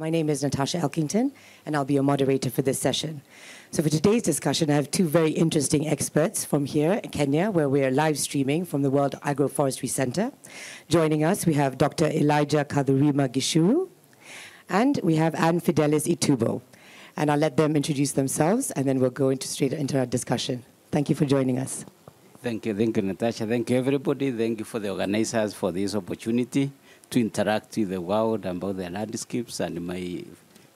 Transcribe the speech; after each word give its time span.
My 0.00 0.10
name 0.10 0.30
is 0.30 0.44
Natasha 0.44 0.78
Elkington, 0.78 1.32
and 1.66 1.74
I'll 1.74 1.84
be 1.84 1.94
your 1.94 2.04
moderator 2.04 2.50
for 2.50 2.62
this 2.62 2.78
session. 2.78 3.20
So, 3.72 3.82
for 3.82 3.88
today's 3.88 4.22
discussion, 4.22 4.70
I 4.70 4.74
have 4.74 4.92
two 4.92 5.08
very 5.08 5.32
interesting 5.32 5.88
experts 5.88 6.44
from 6.44 6.66
here 6.66 7.00
in 7.02 7.10
Kenya, 7.10 7.50
where 7.50 7.68
we 7.68 7.82
are 7.84 7.90
live 7.90 8.16
streaming 8.16 8.64
from 8.64 8.82
the 8.82 8.90
World 8.90 9.16
Agroforestry 9.24 9.88
Center. 9.88 10.30
Joining 10.88 11.24
us, 11.24 11.46
we 11.46 11.54
have 11.54 11.78
Dr. 11.78 12.06
Elijah 12.06 12.64
Kathurima 12.64 13.28
Gichuru, 13.28 13.88
and 14.68 15.00
we 15.02 15.16
have 15.16 15.34
Anne 15.34 15.60
Fidelis 15.60 16.06
Itubo. 16.06 16.62
And 17.16 17.28
I'll 17.28 17.36
let 17.36 17.56
them 17.56 17.74
introduce 17.74 18.12
themselves, 18.12 18.70
and 18.70 18.86
then 18.86 19.00
we'll 19.00 19.10
go 19.10 19.30
into 19.30 19.48
straight 19.48 19.72
into 19.72 19.98
our 19.98 20.06
discussion. 20.06 20.62
Thank 20.92 21.08
you 21.08 21.16
for 21.16 21.24
joining 21.24 21.58
us. 21.58 21.84
Thank 22.40 22.66
you, 22.66 22.74
thank 22.76 22.96
you, 22.96 23.02
Natasha. 23.02 23.48
Thank 23.48 23.68
you, 23.68 23.76
everybody. 23.78 24.30
Thank 24.30 24.60
you 24.60 24.64
for 24.64 24.78
the 24.78 24.90
organizers 24.90 25.54
for 25.54 25.72
this 25.72 25.96
opportunity 25.96 26.70
to 27.10 27.20
interact 27.20 27.76
with 27.76 27.90
the 27.90 28.00
world 28.00 28.44
about 28.44 28.76
the 28.76 28.90
landscapes 28.90 29.60
and 29.60 29.80
my 29.86 30.22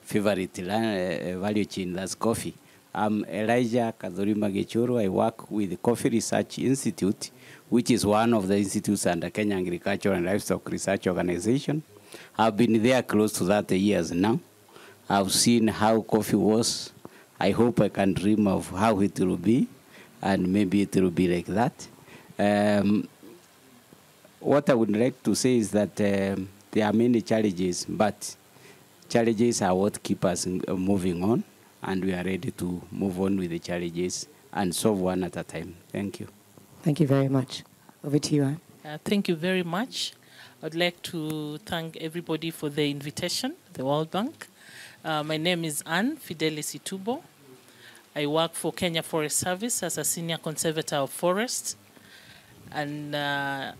favorite 0.01 0.57
uh, 0.59 1.39
value 1.39 1.65
chain, 1.65 1.93
that's 1.93 2.15
coffee. 2.15 2.55
I'm 2.93 3.23
Elijah 3.25 3.93
Kathurima 3.99 4.51
Gichuru. 4.51 5.03
I 5.03 5.09
work 5.09 5.49
with 5.51 5.71
the 5.71 5.77
Coffee 5.77 6.09
Research 6.09 6.59
Institute, 6.59 7.31
which 7.69 7.91
is 7.91 8.05
one 8.05 8.33
of 8.33 8.47
the 8.47 8.57
institutes 8.57 9.05
under 9.05 9.29
Kenya 9.29 9.57
Agriculture 9.57 10.13
and 10.13 10.25
Livestock 10.25 10.69
Research 10.69 11.07
Organization. 11.07 11.83
I've 12.37 12.57
been 12.57 12.81
there 12.81 13.01
close 13.03 13.33
to 13.33 13.45
30 13.45 13.79
years 13.79 14.11
now. 14.11 14.39
I've 15.09 15.31
seen 15.31 15.67
how 15.67 16.01
coffee 16.01 16.35
was. 16.35 16.91
I 17.39 17.51
hope 17.51 17.79
I 17.81 17.89
can 17.89 18.13
dream 18.13 18.47
of 18.47 18.69
how 18.69 18.99
it 19.01 19.19
will 19.19 19.37
be, 19.37 19.67
and 20.21 20.51
maybe 20.51 20.81
it 20.81 20.95
will 20.95 21.11
be 21.11 21.27
like 21.27 21.47
that. 21.47 21.87
Um, 22.39 23.07
what 24.43 24.69
I 24.69 24.73
would 24.73 24.95
like 24.95 25.23
to 25.23 25.35
say 25.35 25.57
is 25.57 25.71
that 25.71 25.99
um, 26.01 26.49
there 26.71 26.85
are 26.85 26.93
many 26.93 27.21
challenges, 27.21 27.85
but 27.87 28.35
challenges 29.07 29.61
are 29.61 29.73
what 29.73 30.01
keep 30.03 30.25
us 30.25 30.45
uh, 30.45 30.73
moving 30.75 31.23
on, 31.23 31.43
and 31.81 32.03
we 32.03 32.13
are 32.13 32.23
ready 32.23 32.51
to 32.51 32.81
move 32.91 33.19
on 33.21 33.37
with 33.37 33.51
the 33.51 33.59
challenges 33.59 34.27
and 34.51 34.75
solve 34.75 34.99
one 34.99 35.23
at 35.23 35.37
a 35.37 35.43
time. 35.43 35.75
Thank 35.91 36.19
you. 36.19 36.27
Thank 36.83 36.99
you 36.99 37.07
very 37.07 37.29
much. 37.29 37.63
Over 38.03 38.19
to 38.19 38.35
you, 38.35 38.43
Anne. 38.43 38.59
Uh, 38.85 38.97
thank 39.05 39.29
you 39.29 39.35
very 39.35 39.63
much. 39.63 40.13
I'd 40.61 40.75
like 40.75 41.01
to 41.03 41.57
thank 41.59 41.97
everybody 41.97 42.51
for 42.51 42.69
the 42.69 42.89
invitation, 42.89 43.55
the 43.73 43.85
World 43.85 44.11
Bank. 44.11 44.47
Uh, 45.03 45.23
my 45.23 45.37
name 45.37 45.63
is 45.63 45.83
Anne 45.85 46.17
Fidelis 46.17 46.77
Itubo. 46.77 47.21
I 48.15 48.25
work 48.27 48.53
for 48.53 48.71
Kenya 48.73 49.03
Forest 49.03 49.37
Service 49.39 49.83
as 49.83 49.97
a 49.97 50.03
senior 50.03 50.37
conservator 50.37 50.97
of 50.97 51.09
forests, 51.09 51.75
and 52.71 53.15
uh, 53.15 53.71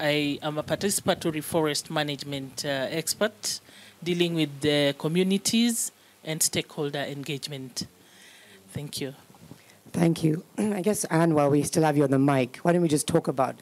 I 0.00 0.38
am 0.42 0.56
a 0.56 0.62
participatory 0.62 1.44
forest 1.44 1.90
management 1.90 2.64
uh, 2.64 2.86
expert 2.90 3.60
dealing 4.02 4.34
with 4.34 4.60
the 4.62 4.94
communities 4.98 5.92
and 6.24 6.42
stakeholder 6.42 7.00
engagement. 7.00 7.86
Thank 8.70 9.02
you. 9.02 9.14
Thank 9.92 10.24
you. 10.24 10.42
I 10.58 10.80
guess, 10.80 11.04
Anne, 11.04 11.34
while 11.34 11.50
we 11.50 11.62
still 11.64 11.82
have 11.82 11.98
you 11.98 12.04
on 12.04 12.10
the 12.10 12.18
mic, 12.18 12.56
why 12.62 12.72
don't 12.72 12.80
we 12.80 12.88
just 12.88 13.06
talk 13.06 13.28
about, 13.28 13.56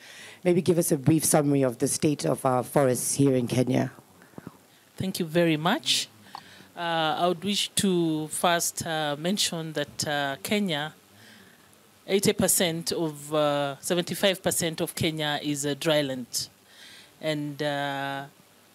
maybe 0.44 0.62
give 0.62 0.78
us 0.78 0.92
a 0.92 0.96
brief 0.96 1.24
summary 1.24 1.62
of 1.62 1.78
the 1.78 1.88
state 1.88 2.24
of 2.24 2.46
our 2.46 2.62
forests 2.62 3.14
here 3.14 3.34
in 3.34 3.48
Kenya? 3.48 3.90
Thank 4.96 5.18
you 5.18 5.26
very 5.26 5.56
much. 5.56 6.08
Uh, 6.76 7.16
I 7.18 7.26
would 7.26 7.42
wish 7.42 7.70
to 7.76 8.28
first 8.28 8.86
uh, 8.86 9.16
mention 9.18 9.72
that 9.72 10.06
uh, 10.06 10.36
Kenya 10.44 10.94
80% 12.08 12.92
of, 12.92 13.34
uh, 13.34 13.76
75% 13.80 14.80
of 14.80 14.94
Kenya 14.94 15.38
is 15.42 15.66
a 15.66 15.76
dryland, 15.76 16.48
and 17.20 17.62
uh, 17.62 18.24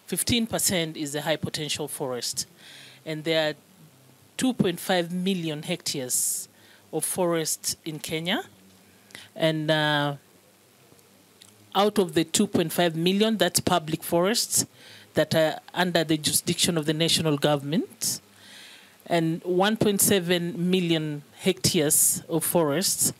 15% 0.08 0.96
is 0.96 1.14
a 1.16 1.22
high 1.22 1.36
potential 1.36 1.88
forest. 1.88 2.46
And 3.04 3.24
there 3.24 3.50
are 3.50 3.54
2.5 4.38 5.10
million 5.10 5.62
hectares 5.62 6.48
of 6.92 7.04
forest 7.04 7.76
in 7.84 7.98
Kenya. 7.98 8.44
And 9.34 9.70
uh, 9.70 10.14
out 11.74 11.98
of 11.98 12.14
the 12.14 12.24
2.5 12.24 12.94
million, 12.94 13.36
that's 13.36 13.58
public 13.58 14.04
forests 14.04 14.64
that 15.14 15.34
are 15.34 15.58
under 15.72 16.04
the 16.04 16.16
jurisdiction 16.16 16.78
of 16.78 16.86
the 16.86 16.94
national 16.94 17.38
government. 17.38 18.20
And 19.06 19.42
1.7 19.42 20.56
million 20.56 21.22
hectares 21.38 22.22
of 22.28 22.44
forests 22.44 23.12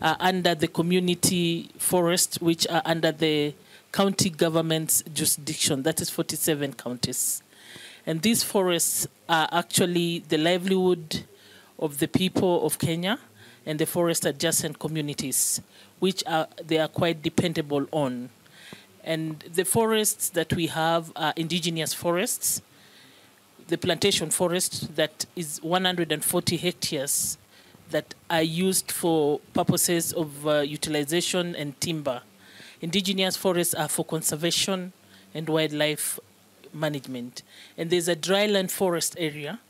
are 0.00 0.16
under 0.20 0.54
the 0.54 0.68
community 0.68 1.70
forest, 1.78 2.38
which 2.42 2.66
are 2.68 2.82
under 2.84 3.12
the 3.12 3.54
county 3.92 4.30
government's 4.30 5.02
jurisdiction. 5.12 5.82
That 5.84 6.00
is 6.00 6.10
47 6.10 6.74
counties. 6.74 7.42
And 8.06 8.20
these 8.22 8.42
forests 8.42 9.06
are 9.28 9.48
actually 9.52 10.24
the 10.28 10.38
livelihood 10.38 11.24
of 11.78 11.98
the 11.98 12.08
people 12.08 12.66
of 12.66 12.78
Kenya 12.78 13.18
and 13.64 13.78
the 13.78 13.86
forest 13.86 14.26
adjacent 14.26 14.78
communities, 14.78 15.60
which 16.00 16.24
are 16.26 16.48
they 16.62 16.78
are 16.78 16.88
quite 16.88 17.22
dependable 17.22 17.86
on. 17.92 18.30
And 19.04 19.40
the 19.40 19.64
forests 19.64 20.30
that 20.30 20.52
we 20.52 20.66
have 20.68 21.12
are 21.16 21.32
indigenous 21.36 21.94
forests. 21.94 22.60
The 23.68 23.78
plantation 23.78 24.30
forest 24.30 24.96
that 24.96 25.26
is 25.36 25.62
140 25.62 26.56
hectares 26.56 27.38
that 27.90 28.14
are 28.28 28.42
used 28.42 28.90
for 28.90 29.40
purposes 29.52 30.12
of 30.12 30.46
uh, 30.46 30.60
utilization 30.60 31.54
and 31.54 31.78
timber. 31.80 32.22
Indigenous 32.80 33.36
forests 33.36 33.74
are 33.74 33.88
for 33.88 34.04
conservation 34.04 34.92
and 35.34 35.48
wildlife 35.48 36.18
management. 36.74 37.42
And 37.78 37.90
there's 37.90 38.08
a 38.08 38.16
dryland 38.16 38.70
forest 38.70 39.14
area 39.18 39.60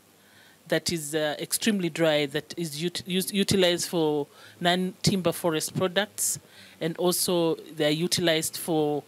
that 0.67 0.91
is 0.91 1.13
uh, 1.13 1.35
extremely 1.39 1.89
dry 1.89 2.25
that 2.25 2.53
is 2.57 2.83
ut- 2.83 3.07
utilized 3.07 3.89
for 3.89 4.27
non-timber 4.59 5.33
forest 5.33 5.75
products 5.75 6.39
and 6.79 6.97
also 6.97 7.55
they 7.75 7.85
are 7.85 7.97
utilized 8.07 8.57
for 8.57 9.03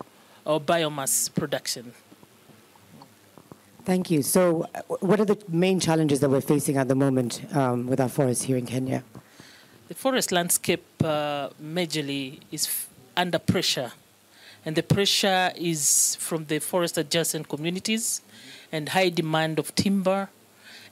our 0.46 0.60
biomass 0.60 1.34
production. 1.34 1.94
Thank 3.86 4.10
you. 4.10 4.24
So, 4.24 4.68
uh, 4.74 4.82
what 5.00 5.20
are 5.20 5.26
the 5.26 5.38
main 5.48 5.80
challenges 5.80 6.20
that 6.22 6.30
we're 6.32 6.42
facing 6.42 6.76
at 6.78 6.88
the 6.88 6.96
moment 6.96 7.42
um, 7.56 7.86
with 7.86 8.00
our 8.00 8.10
forests 8.10 8.44
here 8.44 8.58
in 8.58 8.66
Kenya? 8.66 9.04
The 9.90 9.94
forest 9.94 10.32
landscape 10.32 10.84
uh, 11.04 11.50
majorly 11.62 12.40
is 12.52 12.88
under 13.16 13.38
pressure, 13.38 13.92
and 14.66 14.76
the 14.76 14.82
pressure 14.82 15.52
is 15.56 16.16
from 16.20 16.46
the 16.46 16.58
forest 16.58 16.98
adjacent 16.98 17.48
communities 17.48 18.22
and 18.72 18.90
high 18.90 19.10
demand 19.10 19.60
of 19.60 19.76
timber, 19.76 20.30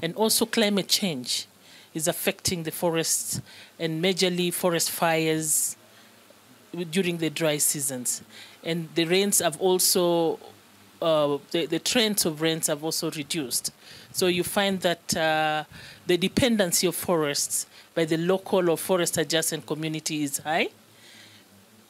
and 0.04 0.14
also 0.16 0.46
climate 0.46 0.88
change 0.88 1.48
is 1.96 2.08
affecting 2.08 2.62
the 2.62 2.72
forests 2.72 3.42
and 3.80 4.04
majorly 4.04 4.54
forest 4.54 4.92
fires 4.92 5.76
during 6.92 7.18
the 7.18 7.32
dry 7.32 7.58
seasons. 7.58 8.22
And 8.64 8.90
the 8.94 9.06
rains 9.06 9.40
have 9.40 9.60
also 9.60 10.38
uh, 11.04 11.38
the, 11.52 11.66
the 11.66 11.80
trends 11.80 12.26
of 12.26 12.42
rents 12.42 12.68
have 12.68 12.84
also 12.84 13.12
reduced. 13.12 13.72
So 14.12 14.28
you 14.28 14.44
find 14.44 14.80
that 14.82 15.16
uh, 15.16 15.66
the 16.08 16.18
dependency 16.18 16.88
of 16.88 16.96
forests 16.96 17.68
by 17.94 18.06
the 18.06 18.18
local 18.18 18.70
or 18.70 18.78
forest 18.78 19.18
adjacent 19.18 19.66
community 19.66 20.24
is 20.24 20.38
high 20.40 20.70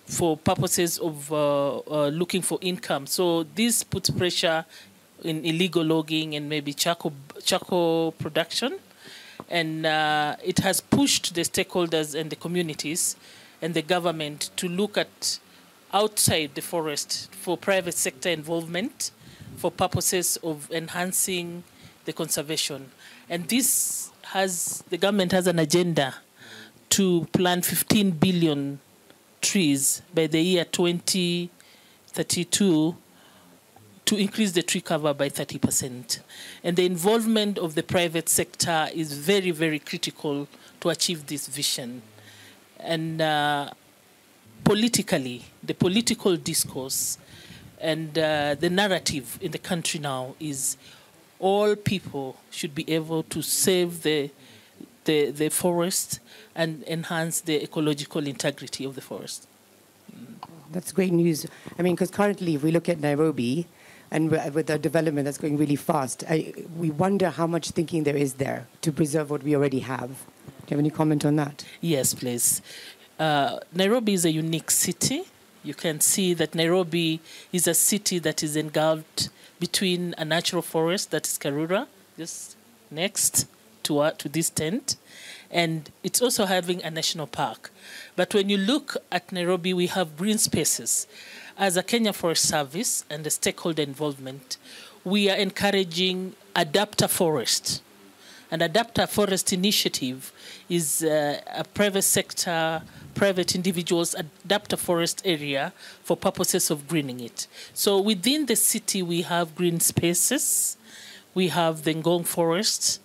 for 0.05 0.35
purposes 0.35 0.97
of 0.99 1.31
uh, 1.31 1.77
uh 1.77 2.07
looking 2.09 2.41
for 2.41 2.57
income. 2.61 3.07
So 3.07 3.43
this 3.43 3.83
puts 3.83 4.09
pressure 4.09 4.65
in 5.23 5.45
illegal 5.45 5.83
logging 5.83 6.35
and 6.35 6.49
maybe 6.49 6.73
charcoal, 6.73 7.13
charcoal 7.43 8.11
production. 8.13 8.79
And 9.49 9.85
uh, 9.85 10.35
it 10.43 10.59
has 10.59 10.81
pushed 10.81 11.35
the 11.35 11.41
stakeholders 11.41 12.19
and 12.19 12.29
the 12.29 12.35
communities 12.35 13.15
and 13.61 13.73
the 13.73 13.81
government 13.81 14.49
to 14.57 14.67
look 14.67 14.97
at 14.97 15.39
outside 15.93 16.55
the 16.55 16.61
forest 16.61 17.31
for 17.33 17.57
private 17.57 17.93
sector 17.93 18.29
involvement 18.29 19.11
for 19.57 19.71
purposes 19.71 20.37
of 20.43 20.69
enhancing 20.71 21.63
the 22.05 22.13
conservation. 22.13 22.91
And 23.29 23.47
this 23.47 24.11
has, 24.23 24.83
the 24.89 24.97
government 24.97 25.31
has 25.31 25.47
an 25.47 25.59
agenda 25.59 26.15
to 26.89 27.25
plant 27.31 27.63
15 27.65 28.11
billion 28.11 28.81
trees 29.41 30.01
by 30.13 30.27
the 30.27 30.41
year 30.41 30.65
2032 30.65 32.97
to 34.05 34.17
increase 34.17 34.51
the 34.51 34.63
tree 34.63 34.81
cover 34.81 35.13
by 35.13 35.29
30%. 35.29 36.19
And 36.63 36.75
the 36.75 36.85
involvement 36.85 37.57
of 37.57 37.75
the 37.75 37.83
private 37.83 38.27
sector 38.27 38.89
is 38.93 39.13
very, 39.13 39.51
very 39.51 39.79
critical 39.79 40.49
to 40.81 40.89
achieve 40.89 41.27
this 41.27 41.47
vision. 41.47 42.01
And 42.79 43.21
uh, 43.21 43.69
politically, 44.63 45.43
the 45.61 45.73
political 45.73 46.37
discourse 46.37 47.17
and 47.79 48.17
uh, 48.17 48.55
the 48.55 48.69
narrative 48.69 49.37
in 49.41 49.51
the 49.51 49.57
country 49.57 49.99
now 49.99 50.35
is 50.39 50.77
all 51.39 51.75
people 51.75 52.37
should 52.49 52.73
be 52.73 52.89
able 52.89 53.23
to 53.23 53.41
save 53.41 54.03
the, 54.03 54.29
the, 55.05 55.31
the 55.31 55.49
forest 55.49 56.19
and 56.55 56.83
enhance 56.83 57.41
the 57.41 57.61
ecological 57.61 58.25
integrity 58.25 58.85
of 58.85 58.95
the 58.95 59.01
forest. 59.01 59.47
That's 60.71 60.91
great 60.91 61.11
news. 61.11 61.45
I 61.77 61.81
mean, 61.81 61.95
because 61.95 62.09
currently, 62.09 62.55
if 62.55 62.63
we 62.63 62.71
look 62.71 62.87
at 62.89 62.99
Nairobi, 62.99 63.67
And 64.13 64.29
with 64.29 64.67
the 64.67 64.77
development 64.77 65.25
that's 65.25 65.39
going 65.39 65.57
really 65.57 65.75
fast, 65.75 66.23
I, 66.29 66.53
we 66.77 66.91
wonder 66.91 67.31
how 67.31 67.47
much 67.47 67.71
thinking 67.71 68.03
there 68.03 68.15
is 68.15 68.35
there 68.35 68.67
to 68.81 68.91
preserve 68.91 69.31
what 69.31 69.41
we 69.41 69.55
already 69.55 69.79
have. 69.79 70.09
Do 70.09 70.13
you 70.67 70.77
have 70.77 70.79
any 70.79 70.91
comment 70.91 71.25
on 71.25 71.35
that? 71.37 71.65
Yes, 71.81 72.13
please. 72.13 72.61
Uh, 73.19 73.59
Nairobi 73.73 74.13
is 74.13 74.25
a 74.25 74.31
unique 74.31 74.71
city. 74.71 75.23
You 75.63 75.73
can 75.73 76.01
see 76.01 76.33
that 76.33 76.55
Nairobi 76.55 77.21
is 77.51 77.67
a 77.67 77.73
city 77.73 78.19
that 78.19 78.43
is 78.43 78.55
engulfed 78.55 79.29
between 79.59 80.13
a 80.17 80.25
natural 80.25 80.61
forest, 80.61 81.11
that 81.11 81.25
is 81.25 81.37
Karura, 81.37 81.87
just 82.17 82.57
next 82.91 83.47
to, 83.83 83.99
uh, 83.99 84.11
to 84.11 84.27
this 84.29 84.49
tent, 84.49 84.97
and 85.51 85.89
it's 86.03 86.21
also 86.21 86.45
having 86.45 86.83
a 86.83 86.89
national 86.89 87.27
park. 87.27 87.71
But 88.15 88.33
when 88.33 88.49
you 88.49 88.57
look 88.57 88.97
at 89.11 89.31
Nairobi, 89.31 89.73
we 89.73 89.87
have 89.87 90.17
green 90.17 90.37
spaces. 90.37 91.07
As 91.57 91.77
a 91.77 91.83
Kenya 91.83 92.13
Forest 92.13 92.47
Service 92.47 93.05
and 93.09 93.23
the 93.23 93.29
stakeholder 93.29 93.83
involvement, 93.83 94.57
we 95.03 95.29
are 95.29 95.37
encouraging 95.37 96.35
adopt-a-forest. 96.55 97.81
An 98.49 98.61
adopt-a-forest 98.61 99.53
initiative 99.53 100.31
is 100.69 101.03
uh, 101.03 101.41
a 101.55 101.63
private 101.63 102.03
sector, 102.03 102.81
private 103.13 103.55
individuals 103.55 104.15
adapt 104.15 104.73
a 104.73 104.77
forest 104.77 105.21
area 105.25 105.73
for 106.03 106.17
purposes 106.17 106.69
of 106.71 106.87
greening 106.87 107.19
it. 107.19 107.47
So 107.73 107.99
within 107.99 108.45
the 108.45 108.55
city, 108.55 109.01
we 109.01 109.21
have 109.23 109.55
green 109.55 109.79
spaces. 109.79 110.77
We 111.33 111.47
have 111.49 111.83
the 111.83 111.93
Ngong 111.93 112.25
Forest. 112.25 112.99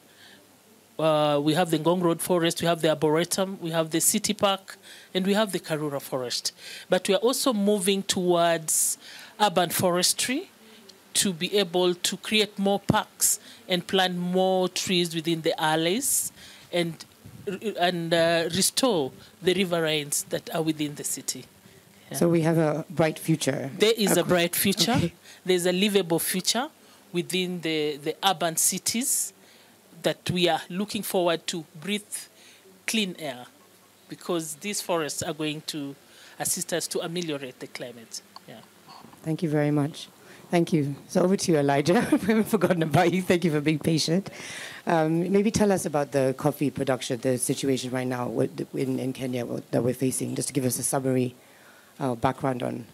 Uh, 0.99 1.40
we 1.43 1.55
have 1.55 1.70
the 1.70 1.78
Ngong 1.78 2.02
Road 2.02 2.20
Forest. 2.20 2.60
We 2.60 2.66
have 2.66 2.82
the 2.82 2.90
Arboretum. 2.90 3.58
We 3.60 3.70
have 3.70 3.90
the 3.90 4.00
City 4.00 4.34
Park. 4.34 4.76
And 5.14 5.26
we 5.26 5.34
have 5.34 5.52
the 5.52 5.60
Karura 5.60 6.00
Forest. 6.00 6.52
But 6.88 7.08
we 7.08 7.14
are 7.14 7.19
also 7.19 7.52
moving 7.52 8.02
towards 8.02 8.99
urban 9.40 9.70
forestry 9.70 10.50
to 11.14 11.32
be 11.32 11.56
able 11.56 11.94
to 11.94 12.16
create 12.19 12.58
more 12.58 12.81
parks 12.81 13.40
and 13.69 13.87
plant 13.87 14.16
more 14.16 14.69
trees 14.69 15.14
within 15.14 15.43
the 15.43 15.58
alleys 15.60 16.32
and 16.72 17.05
and 17.78 18.12
uh, 18.12 18.48
restore 18.54 19.12
the 19.42 19.54
riverines 19.54 20.28
that 20.28 20.54
are 20.54 20.62
within 20.62 20.94
the 20.94 21.04
city. 21.04 21.44
Yeah. 22.10 22.16
So 22.16 22.28
we 22.28 22.42
have 22.42 22.58
a 22.58 22.84
bright 22.88 23.18
future. 23.18 23.70
There 23.78 23.94
is 23.96 24.16
a 24.16 24.24
bright 24.24 24.56
future. 24.56 24.92
Okay. 24.92 25.12
There's 25.44 25.66
a 25.66 25.72
livable 25.72 26.18
future 26.18 26.68
within 27.12 27.60
the, 27.60 27.96
the 27.96 28.16
urban 28.24 28.56
cities 28.56 29.32
that 30.02 30.30
we 30.30 30.48
are 30.48 30.60
looking 30.68 31.02
forward 31.02 31.46
to 31.48 31.64
breathe 31.80 32.02
clean 32.86 33.16
air 33.18 33.46
because 34.08 34.56
these 34.56 34.80
forests 34.80 35.22
are 35.22 35.34
going 35.34 35.62
to 35.66 35.94
assist 36.38 36.72
us 36.72 36.86
to 36.88 37.00
ameliorate 37.00 37.58
the 37.60 37.66
climate. 37.66 38.22
Yeah. 38.46 38.60
Thank 39.22 39.42
you 39.42 39.48
very 39.48 39.70
much. 39.70 40.08
Thank 40.50 40.72
you. 40.72 40.96
So 41.08 41.22
over 41.22 41.36
to 41.36 41.52
you, 41.52 41.58
Elijah. 41.58 42.06
we 42.10 42.18
haven't 42.18 42.44
forgotten 42.44 42.82
about 42.82 43.12
you. 43.12 43.20
Thank 43.20 43.44
you 43.44 43.50
for 43.50 43.60
being 43.60 43.78
patient. 43.78 44.30
Um, 44.86 45.30
maybe 45.30 45.50
tell 45.50 45.70
us 45.70 45.84
about 45.84 46.12
the 46.12 46.34
coffee 46.38 46.70
production, 46.70 47.20
the 47.20 47.36
situation 47.36 47.90
right 47.90 48.06
now 48.06 48.30
in, 48.72 48.98
in 48.98 49.12
Kenya 49.12 49.44
that 49.70 49.82
we're 49.82 49.92
facing, 49.92 50.34
just 50.34 50.48
to 50.48 50.54
give 50.54 50.64
us 50.64 50.78
a 50.78 50.82
summary 50.82 51.34
uh, 52.00 52.14
background 52.14 52.62
on 52.62 52.86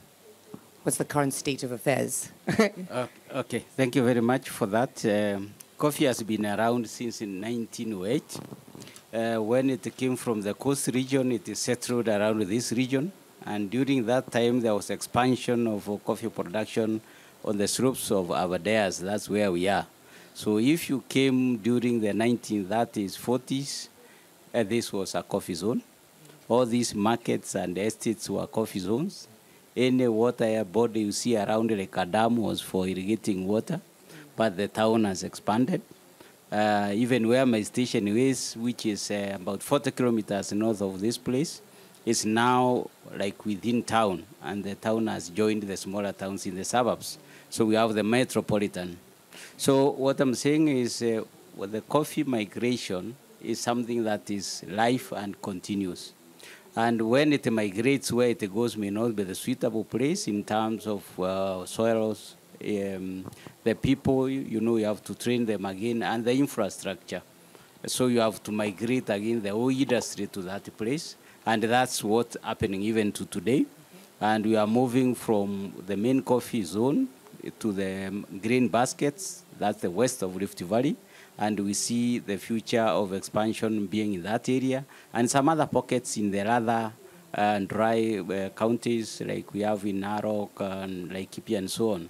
what's 0.82 0.98
the 0.98 1.04
current 1.04 1.32
state 1.32 1.62
of 1.62 1.70
affairs. 1.72 2.30
Uh, 2.90 3.06
okay, 3.32 3.64
thank 3.76 3.94
you 3.94 4.04
very 4.04 4.20
much 4.20 4.48
for 4.48 4.66
that. 4.66 5.04
Um, 5.06 5.54
coffee 5.78 6.06
has 6.06 6.22
been 6.22 6.46
around 6.46 6.88
since 6.88 7.22
in 7.22 7.40
1908. 7.40 8.38
Uh, 9.12 9.42
when 9.42 9.70
it 9.70 9.96
came 9.96 10.16
from 10.16 10.42
the 10.42 10.54
coast 10.54 10.88
region, 10.88 11.30
it 11.30 11.48
is 11.48 11.60
settled 11.60 12.08
around 12.08 12.40
this 12.42 12.72
region. 12.72 13.12
And 13.46 13.70
during 13.70 14.04
that 14.06 14.30
time, 14.32 14.60
there 14.60 14.74
was 14.74 14.90
expansion 14.90 15.66
of 15.66 16.00
coffee 16.04 16.28
production 16.28 17.00
on 17.44 17.58
the 17.58 17.68
slopes 17.68 18.10
of 18.10 18.28
Aberdares. 18.28 19.00
That's 19.00 19.28
where 19.28 19.52
we 19.52 19.68
are. 19.68 19.86
So 20.32 20.58
if 20.58 20.88
you 20.88 21.04
came 21.08 21.58
during 21.58 22.00
the 22.00 22.08
1930s, 22.08 23.18
40s, 23.18 23.88
uh, 24.52 24.62
this 24.62 24.92
was 24.92 25.14
a 25.14 25.22
coffee 25.22 25.54
zone. 25.54 25.82
All 26.48 26.66
these 26.66 26.94
markets 26.94 27.54
and 27.54 27.76
estates 27.78 28.28
were 28.28 28.46
coffee 28.46 28.80
zones. 28.80 29.28
Any 29.76 30.08
water 30.08 30.64
body 30.64 31.00
you 31.00 31.12
see 31.12 31.36
around 31.36 31.70
like 31.70 31.96
a 31.96 32.06
dam 32.06 32.36
was 32.36 32.60
for 32.60 32.86
irrigating 32.86 33.46
water, 33.46 33.80
but 34.36 34.56
the 34.56 34.68
town 34.68 35.04
has 35.04 35.22
expanded. 35.22 35.82
Uh, 36.50 36.92
even 36.94 37.26
where 37.26 37.44
my 37.44 37.62
station 37.62 38.06
is, 38.08 38.54
which 38.56 38.86
is 38.86 39.10
uh, 39.10 39.32
about 39.34 39.62
40 39.62 39.90
kilometers 39.90 40.52
north 40.52 40.80
of 40.80 41.00
this 41.00 41.18
place, 41.18 41.60
is 42.06 42.24
now 42.24 42.88
like 43.16 43.44
within 43.44 43.82
town, 43.82 44.24
and 44.42 44.62
the 44.62 44.74
town 44.74 45.06
has 45.06 45.30
joined 45.30 45.62
the 45.62 45.76
smaller 45.76 46.12
towns 46.12 46.46
in 46.46 46.54
the 46.54 46.64
suburbs. 46.64 47.18
So 47.54 47.64
we 47.64 47.76
have 47.76 47.94
the 47.94 48.02
metropolitan. 48.02 48.98
So 49.56 49.90
what 49.90 50.18
I'm 50.18 50.34
saying 50.34 50.66
is, 50.66 51.00
uh, 51.00 51.22
well, 51.54 51.68
the 51.68 51.82
coffee 51.82 52.24
migration 52.24 53.14
is 53.40 53.60
something 53.60 54.02
that 54.02 54.28
is 54.28 54.64
life 54.66 55.12
and 55.12 55.40
continuous. 55.40 56.14
And 56.74 57.00
when 57.00 57.32
it 57.32 57.48
migrates, 57.52 58.10
where 58.10 58.30
it 58.30 58.52
goes 58.52 58.76
may 58.76 58.90
not 58.90 59.14
be 59.14 59.22
the 59.22 59.36
suitable 59.36 59.84
place 59.84 60.26
in 60.26 60.42
terms 60.42 60.88
of 60.88 61.20
uh, 61.20 61.64
soils, 61.64 62.34
um, 62.60 63.24
the 63.62 63.76
people, 63.76 64.28
you, 64.28 64.40
you 64.40 64.60
know, 64.60 64.76
you 64.76 64.86
have 64.86 65.04
to 65.04 65.14
train 65.14 65.46
them 65.46 65.64
again, 65.64 66.02
and 66.02 66.24
the 66.24 66.32
infrastructure. 66.32 67.22
So 67.86 68.08
you 68.08 68.18
have 68.18 68.42
to 68.42 68.50
migrate 68.50 69.08
again 69.10 69.40
the 69.40 69.50
whole 69.50 69.70
industry 69.70 70.26
to 70.26 70.42
that 70.42 70.76
place. 70.76 71.14
And 71.46 71.62
that's 71.62 72.02
what's 72.02 72.36
happening 72.42 72.82
even 72.82 73.12
to 73.12 73.24
today. 73.26 73.64
And 74.20 74.44
we 74.44 74.56
are 74.56 74.66
moving 74.66 75.14
from 75.14 75.72
the 75.86 75.96
main 75.96 76.20
coffee 76.20 76.64
zone 76.64 77.06
to 77.58 77.72
the 77.72 78.24
green 78.42 78.68
baskets, 78.68 79.44
that's 79.58 79.80
the 79.80 79.90
west 79.90 80.22
of 80.22 80.36
Rift 80.36 80.60
Valley. 80.60 80.96
And 81.38 81.58
we 81.60 81.74
see 81.74 82.20
the 82.20 82.36
future 82.36 82.82
of 82.82 83.12
expansion 83.12 83.86
being 83.86 84.14
in 84.14 84.22
that 84.22 84.48
area 84.48 84.84
and 85.12 85.28
some 85.28 85.48
other 85.48 85.66
pockets 85.66 86.16
in 86.16 86.30
the 86.30 86.48
other 86.48 86.92
uh, 87.34 87.58
dry 87.60 88.18
uh, 88.18 88.48
counties 88.50 89.20
like 89.20 89.52
we 89.52 89.60
have 89.60 89.84
in 89.84 90.00
Narok 90.00 90.60
and 90.60 91.10
Laikipia 91.10 91.58
and 91.58 91.70
so 91.70 91.92
on. 91.92 92.08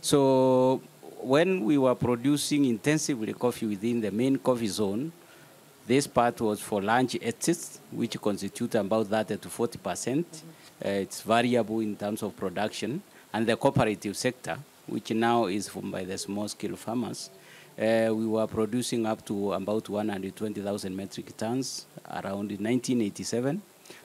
So 0.00 0.82
when 1.20 1.64
we 1.64 1.78
were 1.78 1.94
producing 1.94 2.64
intensively 2.64 3.32
coffee 3.32 3.66
within 3.66 4.00
the 4.00 4.10
main 4.10 4.38
coffee 4.38 4.66
zone, 4.66 5.12
this 5.86 6.06
part 6.06 6.40
was 6.40 6.60
for 6.60 6.82
large 6.82 7.14
estates, 7.16 7.78
which 7.92 8.20
constitute 8.20 8.74
about 8.74 9.06
30 9.06 9.36
to 9.36 9.48
40 9.48 9.78
percent. 9.78 10.42
Uh, 10.84 10.88
it's 10.88 11.20
variable 11.20 11.80
in 11.80 11.94
terms 11.94 12.22
of 12.22 12.34
production. 12.36 13.02
And 13.32 13.46
the 13.46 13.56
cooperative 13.56 14.16
sector, 14.16 14.58
which 14.86 15.10
now 15.10 15.46
is 15.46 15.68
from 15.68 15.90
by 15.90 16.04
the 16.04 16.18
small-scale 16.18 16.76
farmers, 16.76 17.30
uh, 17.78 18.10
we 18.14 18.26
were 18.26 18.46
producing 18.46 19.04
up 19.06 19.24
to 19.26 19.52
about 19.52 19.88
120,000 19.88 20.96
metric 20.96 21.36
tons 21.36 21.86
around 22.08 22.50
1987. 22.50 23.60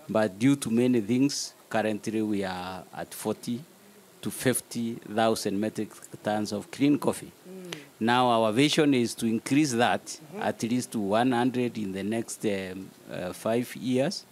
But 0.09 0.39
due 0.39 0.55
to 0.55 0.71
many 0.71 1.01
things, 1.01 1.53
currently 1.69 2.21
we 2.21 2.43
are 2.43 2.83
at 2.93 3.13
40 3.13 3.61
to 4.21 4.31
50,000 4.31 5.59
metric 5.59 5.89
tons 6.23 6.51
of 6.51 6.69
clean 6.71 6.97
coffee. 6.97 7.31
Now 7.99 8.27
our 8.27 8.51
vision 8.51 8.93
is 8.93 9.13
to 9.15 9.25
increase 9.25 9.73
that 9.73 10.19
at 10.39 10.63
least 10.63 10.91
to 10.93 10.99
100 10.99 11.77
in 11.77 11.91
the 11.91 12.03
next 12.03 12.45
um, 12.45 12.89
uh, 13.11 13.33
five 13.33 13.75
years. 13.75 14.25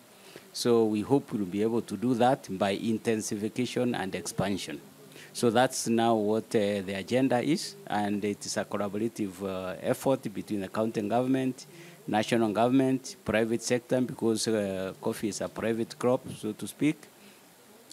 So 0.54 0.86
we 0.86 1.02
hope 1.02 1.32
we'll 1.32 1.46
be 1.46 1.62
able 1.62 1.82
to 1.84 1.98
do 1.98 2.14
that 2.16 2.48
by 2.58 2.72
intensification 2.72 3.94
and 3.94 4.16
expansion. 4.16 4.82
So 5.38 5.52
that's 5.52 5.88
now 5.88 6.16
what 6.16 6.46
uh, 6.56 6.82
the 6.82 6.96
agenda 6.98 7.40
is, 7.40 7.76
and 7.86 8.26
it 8.26 8.44
is 8.44 8.58
a 8.58 8.66
collaborative 8.66 9.44
uh, 9.44 9.76
effort 9.84 10.34
between 10.34 10.62
the 10.62 10.68
county 10.68 11.00
government, 11.08 11.68
national 12.08 12.52
government, 12.52 13.18
private 13.24 13.62
sector, 13.62 14.02
because 14.02 14.48
uh, 14.48 14.94
coffee 15.00 15.28
is 15.28 15.40
a 15.42 15.48
private 15.48 16.00
crop, 16.00 16.22
so 16.42 16.54
to 16.54 16.66
speak, 16.68 16.98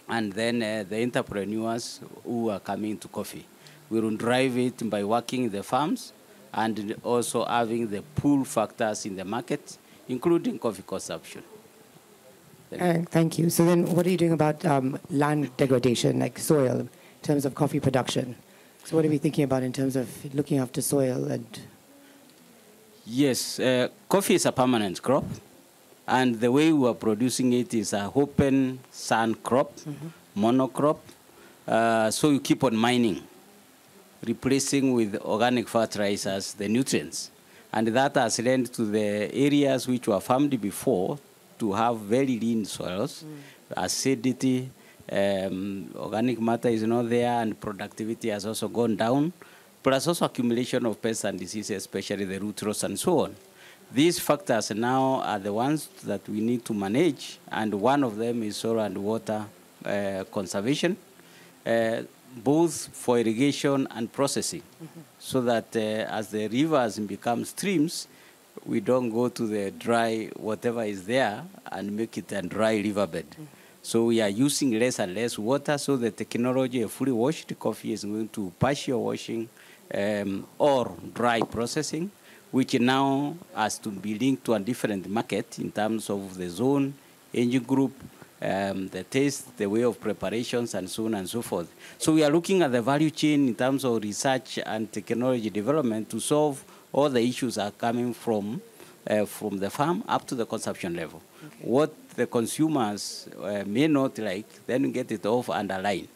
and 0.08 0.32
then 0.32 0.62
uh, 0.62 0.84
the 0.88 1.02
entrepreneurs 1.02 2.00
who 2.24 2.48
are 2.48 2.60
coming 2.60 2.96
to 2.96 3.08
coffee. 3.08 3.44
We 3.90 4.00
will 4.00 4.16
drive 4.16 4.56
it 4.56 4.88
by 4.88 5.04
working 5.04 5.50
the 5.50 5.62
farms 5.62 6.14
and 6.54 6.96
also 7.02 7.44
having 7.44 7.90
the 7.90 8.00
pull 8.14 8.46
factors 8.46 9.04
in 9.04 9.16
the 9.16 9.24
market, 9.26 9.76
including 10.08 10.58
coffee 10.58 10.84
consumption. 10.86 11.42
Uh, 12.72 13.00
thank 13.10 13.38
you. 13.38 13.50
So 13.50 13.66
then 13.66 13.84
what 13.94 14.06
are 14.06 14.10
you 14.10 14.16
doing 14.16 14.32
about 14.32 14.64
um, 14.64 14.98
land 15.10 15.54
degradation, 15.58 16.20
like 16.20 16.38
soil, 16.38 16.88
terms 17.24 17.44
of 17.44 17.54
coffee 17.54 17.80
production? 17.80 18.36
So 18.84 18.96
what 18.96 19.04
are 19.04 19.08
we 19.08 19.18
thinking 19.18 19.44
about 19.44 19.62
in 19.62 19.72
terms 19.72 19.96
of 19.96 20.06
looking 20.34 20.58
after 20.58 20.80
soil 20.82 21.24
and 21.24 21.46
Yes, 23.06 23.60
uh, 23.60 23.88
coffee 24.08 24.34
is 24.34 24.46
a 24.46 24.52
permanent 24.52 25.02
crop, 25.02 25.24
and 26.08 26.40
the 26.40 26.50
way 26.50 26.72
we 26.72 26.88
are 26.88 26.94
producing 26.94 27.52
it 27.52 27.74
is 27.74 27.92
a 27.92 28.10
open 28.14 28.78
sun 28.90 29.34
crop, 29.34 29.72
monocrop. 30.34 30.96
Uh, 31.68 32.10
so 32.10 32.30
you 32.30 32.40
keep 32.40 32.64
on 32.64 32.74
mining, 32.74 33.22
replacing 34.26 34.94
with 34.94 35.16
organic 35.20 35.68
fertilizers 35.68 36.54
the 36.54 36.66
nutrients, 36.66 37.30
and 37.74 37.88
that 37.88 38.14
has 38.14 38.38
led 38.38 38.72
to 38.72 38.86
the 38.86 39.30
areas 39.34 39.86
which 39.86 40.08
were 40.08 40.20
farmed 40.20 40.58
before 40.58 41.18
to 41.58 41.74
have 41.74 41.98
very 41.98 42.38
lean 42.40 42.64
soils, 42.64 43.22
acidity, 43.76 44.70
Um, 45.10 45.90
organic 45.96 46.40
matter 46.40 46.68
is 46.68 46.82
not 46.82 47.08
there, 47.10 47.40
and 47.42 47.58
productivity 47.60 48.28
has 48.30 48.46
also 48.46 48.68
gone 48.68 48.96
down. 48.96 49.32
Plus 49.82 50.06
also 50.06 50.24
accumulation 50.24 50.86
of 50.86 51.00
pests 51.00 51.24
and 51.24 51.38
diseases, 51.38 51.76
especially 51.76 52.24
the 52.24 52.38
root 52.40 52.62
rots 52.62 52.82
and 52.84 52.98
so 52.98 53.20
on. 53.20 53.34
These 53.92 54.18
factors 54.18 54.70
now 54.70 55.20
are 55.20 55.38
the 55.38 55.52
ones 55.52 55.88
that 56.04 56.26
we 56.28 56.40
need 56.40 56.64
to 56.64 56.74
manage, 56.74 57.38
and 57.52 57.74
one 57.74 58.02
of 58.02 58.16
them 58.16 58.42
is 58.42 58.56
soil 58.56 58.80
and 58.80 58.96
water 58.96 59.44
uh, 59.84 60.24
conservation, 60.32 60.96
uh, 61.66 62.02
both 62.36 62.88
for 62.92 63.18
irrigation 63.18 63.86
and 63.90 64.10
processing, 64.10 64.62
so 65.18 65.42
that 65.42 65.76
uh, 65.76 65.80
as 66.10 66.28
the 66.30 66.48
rivers 66.48 66.98
become 66.98 67.44
streams, 67.44 68.08
we 68.64 68.80
don't 68.80 69.10
go 69.10 69.28
to 69.28 69.46
the 69.46 69.70
dry 69.72 70.30
whatever 70.36 70.82
is 70.82 71.04
there 71.04 71.44
and 71.70 71.92
make 71.94 72.16
it 72.16 72.32
a 72.32 72.40
dry 72.40 72.76
riverbed. 72.76 73.26
So 73.84 74.06
we 74.06 74.22
are 74.22 74.30
using 74.30 74.78
less 74.78 74.98
and 74.98 75.14
less 75.14 75.38
water, 75.38 75.76
so 75.76 75.98
the 75.98 76.10
technology 76.10 76.80
of 76.80 76.90
fully 76.90 77.12
washed 77.12 77.52
coffee 77.58 77.92
is 77.92 78.02
going 78.02 78.30
to 78.30 78.50
partial 78.58 79.04
washing 79.04 79.46
um, 79.92 80.46
or 80.58 80.96
dry 81.12 81.42
processing 81.42 82.10
which 82.50 82.80
now 82.80 83.36
has 83.54 83.76
to 83.78 83.90
be 83.90 84.18
linked 84.18 84.42
to 84.46 84.54
a 84.54 84.58
different 84.58 85.06
market 85.10 85.58
in 85.58 85.70
terms 85.70 86.08
of 86.08 86.34
the 86.38 86.48
zone, 86.48 86.94
engine 87.34 87.62
group, 87.62 87.92
um, 88.40 88.88
the 88.88 89.04
taste, 89.04 89.54
the 89.58 89.66
way 89.66 89.82
of 89.82 90.00
preparations, 90.00 90.72
and 90.72 90.88
so 90.88 91.04
on 91.04 91.14
and 91.14 91.28
so 91.28 91.42
forth. 91.42 91.70
So 91.98 92.14
we 92.14 92.24
are 92.24 92.30
looking 92.30 92.62
at 92.62 92.72
the 92.72 92.80
value 92.80 93.10
chain 93.10 93.48
in 93.48 93.54
terms 93.54 93.84
of 93.84 94.02
research 94.02 94.60
and 94.64 94.90
technology 94.90 95.50
development 95.50 96.08
to 96.08 96.20
solve 96.20 96.64
all 96.90 97.10
the 97.10 97.20
issues 97.20 97.56
that 97.56 97.66
are 97.66 97.70
coming 97.72 98.14
from, 98.14 98.62
uh, 99.08 99.24
from 99.24 99.58
the 99.58 99.70
farm 99.70 100.02
up 100.08 100.26
to 100.26 100.34
the 100.34 100.46
consumption 100.46 100.94
level. 100.94 101.22
Okay. 101.44 101.56
What 101.62 102.08
the 102.10 102.26
consumers 102.26 103.28
uh, 103.42 103.64
may 103.66 103.88
not 103.88 104.18
like, 104.18 104.66
then 104.66 104.90
get 104.92 105.10
it 105.12 105.26
off 105.26 105.48
and 105.48 105.70
align 105.70 106.08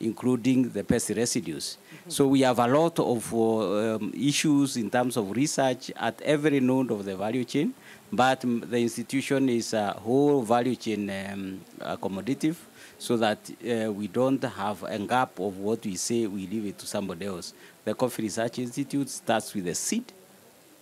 including 0.00 0.70
the 0.70 0.82
pest 0.82 1.10
residues. 1.10 1.76
Mm-hmm. 1.76 2.10
So 2.10 2.26
we 2.26 2.40
have 2.40 2.58
a 2.58 2.66
lot 2.66 2.98
of 2.98 3.32
uh, 3.34 3.96
um, 3.96 4.12
issues 4.16 4.76
in 4.76 4.90
terms 4.90 5.16
of 5.16 5.30
research 5.30 5.92
at 5.96 6.20
every 6.22 6.60
node 6.60 6.90
of 6.90 7.04
the 7.04 7.16
value 7.16 7.44
chain, 7.44 7.74
but 8.12 8.40
the 8.40 8.78
institution 8.78 9.48
is 9.48 9.74
a 9.74 9.90
whole 9.92 10.42
value 10.42 10.74
chain 10.74 11.10
um, 11.10 11.60
accommodative 11.80 12.56
so 12.98 13.16
that 13.16 13.38
uh, 13.62 13.92
we 13.92 14.08
don't 14.08 14.42
have 14.42 14.82
a 14.82 14.98
gap 14.98 15.38
of 15.38 15.58
what 15.58 15.84
we 15.84 15.96
say, 15.96 16.26
we 16.26 16.46
leave 16.46 16.66
it 16.66 16.78
to 16.78 16.86
somebody 16.86 17.26
else. 17.26 17.52
The 17.84 17.94
Coffee 17.94 18.22
Research 18.22 18.58
Institute 18.58 19.08
starts 19.08 19.54
with 19.54 19.64
the 19.64 19.74
seed, 19.74 20.12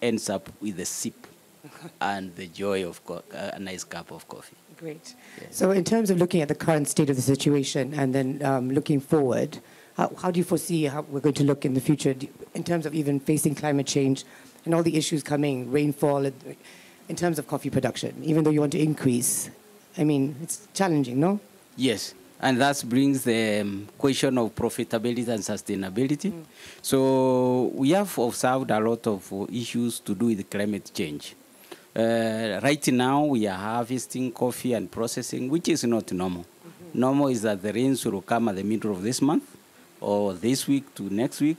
ends 0.01 0.31
up 0.31 0.49
with 0.61 0.77
the 0.77 0.85
sip, 0.85 1.28
and 2.01 2.35
the 2.37 2.47
joy 2.47 2.87
of 2.87 3.05
co- 3.05 3.23
a 3.33 3.59
nice 3.59 3.85
cup 3.85 4.11
of 4.11 4.27
coffee. 4.29 4.57
Great. 4.79 5.15
So, 5.51 5.73
in 5.73 5.85
terms 5.85 6.11
of 6.11 6.19
looking 6.19 6.41
at 6.41 6.49
the 6.49 6.55
current 6.55 6.89
state 6.89 7.11
of 7.11 7.17
the 7.17 7.23
situation 7.23 7.95
and 7.95 8.15
then 8.15 8.45
um, 8.45 8.71
looking 8.71 9.01
forward, 9.01 9.59
how, 9.97 10.13
how, 10.23 10.31
do 10.31 10.39
you 10.39 10.45
foresee 10.45 10.85
how 10.85 11.03
we're 11.03 11.21
going 11.21 11.35
to 11.35 11.45
look 11.45 11.65
in 11.65 11.75
the 11.75 11.81
future 11.81 12.15
in 12.55 12.63
terms 12.63 12.87
of 12.87 12.95
even 12.95 13.19
facing 13.19 13.57
climate 13.57 13.87
change 13.87 14.25
and 14.65 14.75
all 14.75 14.85
the 14.85 14.97
issues 14.97 15.25
coming, 15.25 15.71
rainfall, 15.73 16.25
in 16.25 17.17
terms 17.17 17.41
of 17.41 17.49
coffee 17.49 17.71
production, 17.71 18.15
even 18.23 18.45
though 18.45 18.51
you 18.51 18.61
want 18.61 18.73
to 18.73 18.81
increase? 18.81 19.51
I 19.97 20.05
mean, 20.05 20.37
it's 20.43 20.69
challenging, 20.73 21.19
no? 21.19 21.41
Yes. 21.77 22.15
And 22.41 22.61
that 22.61 22.85
brings 22.87 23.25
the 23.25 23.63
um, 23.63 23.89
question 23.99 24.39
of 24.39 24.55
profitability 24.55 25.27
and 25.27 25.43
sustainability. 25.43 26.31
Mm. 26.31 26.45
So, 26.81 27.73
we 27.75 27.91
have 27.91 28.17
observed 28.17 28.71
a 28.71 28.79
lot 28.79 29.05
of 29.09 29.49
issues 29.53 29.99
to 30.01 30.15
do 30.15 30.27
with 30.27 30.49
climate 30.49 30.89
change. 30.95 31.35
Uh, 31.97 32.61
right 32.63 32.87
now, 32.89 33.25
we 33.25 33.47
are 33.47 33.57
harvesting 33.57 34.31
coffee 34.31 34.75
and 34.75 34.91
processing, 34.91 35.49
which 35.49 35.69
is 35.69 35.85
not 35.85 36.13
normal. 36.13 36.43
Mm-hmm. 36.43 37.01
Normal 37.01 37.29
is 37.29 37.43
that 37.43 37.63
the 37.63 37.73
rains 37.73 38.05
will 38.05 38.21
come 38.23 38.49
at 38.49 38.57
the 38.57 38.63
middle 38.63 38.93
of 38.93 39.03
this 39.03 39.21
month 39.23 39.57
or 40.01 40.35
this 40.35 40.67
week 40.67 40.95
to 40.95 41.03
next 41.05 41.41
week. 41.41 41.57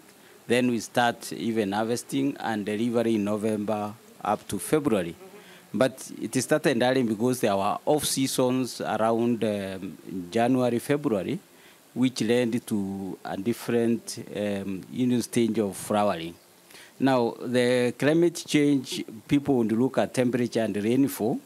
Then 0.48 0.70
we 0.70 0.80
start 0.80 1.34
even 1.34 1.72
harvesting 1.72 2.38
and 2.40 2.66
delivery 2.66 3.16
in 3.16 3.24
November 3.24 3.94
up 4.24 4.48
to 4.48 4.60
February. 4.60 5.16
Mm-hmm. 5.16 5.78
But 5.78 6.12
it 6.22 6.42
started 6.42 6.82
early 6.82 7.04
because 7.04 7.42
there 7.42 7.56
were 7.56 7.78
off 7.86 8.06
seasons 8.06 8.82
around 8.82 9.44
um, 9.44 9.98
January, 10.32 10.80
February, 10.80 11.40
which 11.94 12.22
led 12.22 12.66
to 12.68 13.18
a 13.26 13.36
different 13.36 14.24
um, 14.36 14.84
you 14.92 15.08
know, 15.08 15.20
stage 15.22 15.58
of 15.60 15.76
flowering. 15.76 16.36
Now, 17.00 17.34
the 17.42 17.94
climate 17.98 18.44
change, 18.46 19.06
people 19.28 19.56
would 19.56 19.72
look 19.72 19.98
at 19.98 20.14
temperature 20.14 20.62
and 20.62 20.76
rainfall. 20.76 21.40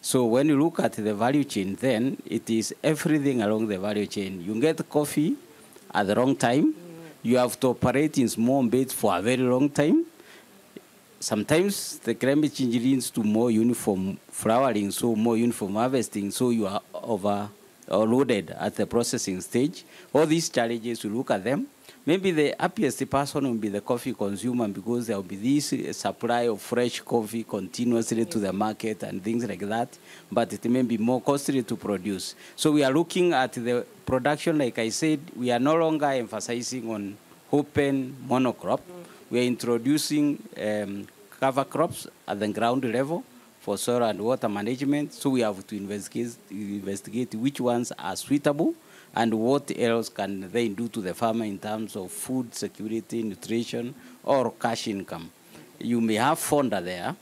So 0.00 0.24
when 0.24 0.48
you 0.48 0.58
look 0.60 0.80
at 0.80 0.92
the 0.92 1.14
value 1.14 1.44
chain, 1.44 1.76
then 1.76 2.16
it 2.26 2.50
is 2.50 2.74
everything 2.82 3.42
along 3.42 3.68
the 3.68 3.78
value 3.78 4.06
chain. 4.06 4.42
You 4.42 4.60
get 4.60 4.88
coffee 4.88 5.36
at 5.94 6.06
the 6.06 6.14
wrong 6.16 6.34
time. 6.34 6.74
You 7.22 7.36
have 7.38 7.58
to 7.60 7.68
operate 7.68 8.18
in 8.18 8.28
small 8.28 8.62
beds 8.64 8.92
for 8.92 9.16
a 9.16 9.22
very 9.22 9.42
long 9.42 9.70
time. 9.70 10.04
Sometimes 11.20 11.98
the 11.98 12.14
climate 12.14 12.54
change 12.54 12.74
leads 12.76 13.10
to 13.10 13.22
more 13.22 13.50
uniform 13.50 14.18
flowering, 14.30 14.90
so 14.90 15.16
more 15.16 15.36
uniform 15.36 15.74
harvesting, 15.74 16.30
so 16.30 16.50
you 16.50 16.66
are 16.66 16.80
overloaded 17.90 18.50
at 18.50 18.76
the 18.76 18.86
processing 18.86 19.40
stage. 19.40 19.84
All 20.12 20.26
these 20.26 20.48
challenges, 20.48 21.04
we 21.04 21.10
look 21.10 21.30
at 21.30 21.44
them 21.44 21.66
Maybe 22.08 22.30
the 22.30 22.54
happiest 22.58 23.04
person 23.10 23.44
will 23.44 23.60
be 23.60 23.68
the 23.68 23.82
coffee 23.82 24.14
consumer 24.14 24.66
because 24.66 25.08
there 25.08 25.16
will 25.16 25.24
be 25.24 25.36
this 25.36 25.94
supply 25.94 26.48
of 26.48 26.58
fresh 26.58 27.00
coffee 27.00 27.44
continuously 27.44 28.24
to 28.24 28.38
the 28.38 28.50
market 28.50 29.02
and 29.02 29.22
things 29.22 29.46
like 29.46 29.60
that, 29.60 29.90
but 30.32 30.50
it 30.50 30.64
may 30.70 30.80
be 30.80 30.96
more 30.96 31.20
costly 31.20 31.62
to 31.64 31.76
produce. 31.76 32.34
So 32.56 32.72
we 32.72 32.82
are 32.82 32.90
looking 32.90 33.34
at 33.34 33.52
the 33.52 33.84
production, 34.06 34.56
like 34.56 34.78
I 34.78 34.88
said, 34.88 35.20
we 35.36 35.50
are 35.50 35.58
no 35.58 35.76
longer 35.76 36.06
emphasizing 36.06 36.90
on 36.90 37.14
open 37.52 38.16
monocrop. 38.26 38.80
We 39.28 39.40
are 39.40 39.44
introducing 39.44 40.42
um, 40.58 41.06
cover 41.38 41.64
crops 41.64 42.06
at 42.26 42.40
the 42.40 42.48
ground 42.48 42.90
level 42.90 43.22
for 43.68 43.76
soil 43.76 44.02
and 44.04 44.18
water 44.18 44.48
management. 44.48 45.12
So 45.12 45.28
we 45.28 45.42
have 45.42 45.66
to 45.66 45.76
investigate, 45.76 46.38
investigate 46.50 47.34
which 47.34 47.60
ones 47.60 47.92
are 47.98 48.16
suitable 48.16 48.74
and 49.14 49.34
what 49.34 49.70
else 49.78 50.08
can 50.08 50.50
they 50.50 50.68
do 50.68 50.88
to 50.88 51.02
the 51.02 51.12
farmer 51.12 51.44
in 51.44 51.58
terms 51.58 51.94
of 51.94 52.10
food 52.10 52.54
security, 52.54 53.22
nutrition, 53.22 53.94
or 54.24 54.52
cash 54.52 54.88
income. 54.88 55.30
You 55.78 56.00
may 56.00 56.14
have 56.14 56.38
fonda 56.38 56.80
there 56.80 57.14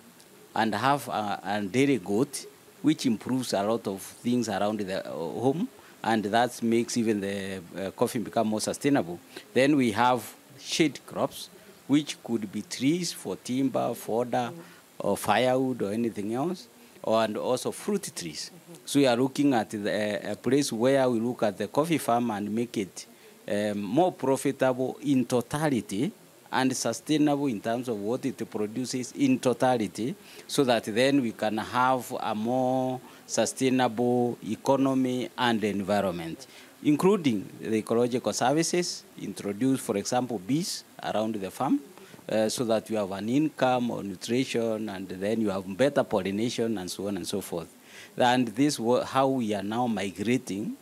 and 0.55 0.73
have 0.73 1.09
a, 1.09 1.41
a 1.43 1.63
dairy 1.63 1.99
goat, 1.99 2.47
which 2.81 3.07
improves 3.07 3.53
a 3.53 3.65
lot 3.65 3.85
of 3.89 4.01
things 4.01 4.49
around 4.49 4.79
the 4.79 5.05
uh, 5.05 5.11
home, 5.11 5.69
and 6.05 6.27
that 6.27 6.63
makes 6.63 6.97
even 6.97 7.21
the 7.23 7.61
uh, 7.77 7.91
coffee 7.91 8.21
become 8.21 8.47
more 8.47 8.61
sustainable. 8.61 9.19
Then 9.53 9.75
we 9.75 9.91
have 9.91 10.33
shade 10.61 11.01
crops, 11.07 11.51
which 11.89 12.23
could 12.23 12.53
be 12.53 12.63
trees 12.63 13.13
for 13.13 13.35
timber, 13.35 13.95
fodder, 13.95 14.53
or 14.99 15.17
firewood, 15.17 15.83
or 15.83 15.93
anything 15.93 16.35
else 16.35 16.69
and 17.07 17.37
also 17.37 17.71
fruit 17.71 18.11
trees. 18.15 18.51
Mm-hmm. 18.53 18.75
So 18.85 18.99
we 18.99 19.07
are 19.07 19.17
looking 19.17 19.55
at 19.55 19.71
the, 19.71 20.33
a 20.33 20.37
place 20.37 20.73
where 20.73 21.09
we 21.09 21.21
look 21.21 21.43
at 21.45 21.57
the 21.57 21.69
coffee 21.69 21.99
farm 21.99 22.31
and 22.31 22.53
make 22.53 22.77
it 22.77 23.07
um, 23.49 23.81
more 23.81 24.13
profitable 24.13 24.99
in 25.03 25.25
totality 25.25 26.11
and 26.51 26.77
sustainable 26.77 27.47
in 27.47 27.61
terms 27.61 27.89
of 27.89 27.99
what 27.99 28.25
it 28.25 28.51
produces 28.51 29.13
in 29.13 29.39
totality 29.39 30.15
so 30.47 30.65
that 30.65 30.85
then 30.85 31.21
we 31.21 31.33
can 31.33 31.59
have 31.59 32.13
a 32.21 32.35
more 32.35 33.01
sustainable 33.27 34.39
economy 34.49 35.29
and 35.37 35.63
environment 35.65 36.47
including 36.85 37.49
the 37.61 37.77
ecological 37.77 38.33
services 38.33 39.03
introduce 39.21 39.81
for 39.81 39.97
example 39.97 40.39
bees 40.39 40.85
around 41.03 41.35
the 41.35 41.51
farm 41.51 41.81
uh, 42.29 42.49
so 42.49 42.65
that 42.65 42.91
you 42.91 42.97
have 42.97 43.13
an 43.13 43.29
income 43.29 43.91
or 43.91 44.03
nutrition, 44.03 44.89
and 44.89 45.09
then 45.09 45.41
you 45.41 45.51
have 45.51 45.65
better 45.77 46.05
pollination 46.05 46.79
and 46.79 46.91
so 46.91 47.09
on 47.09 47.17
and 47.17 47.27
so 47.27 47.41
forth. 47.41 47.69
And 48.17 48.49
this 48.49 48.79
is 48.79 49.05
how 49.07 49.29
we 49.29 49.55
are 49.55 49.63
now 49.63 49.87
migrating. 49.87 50.77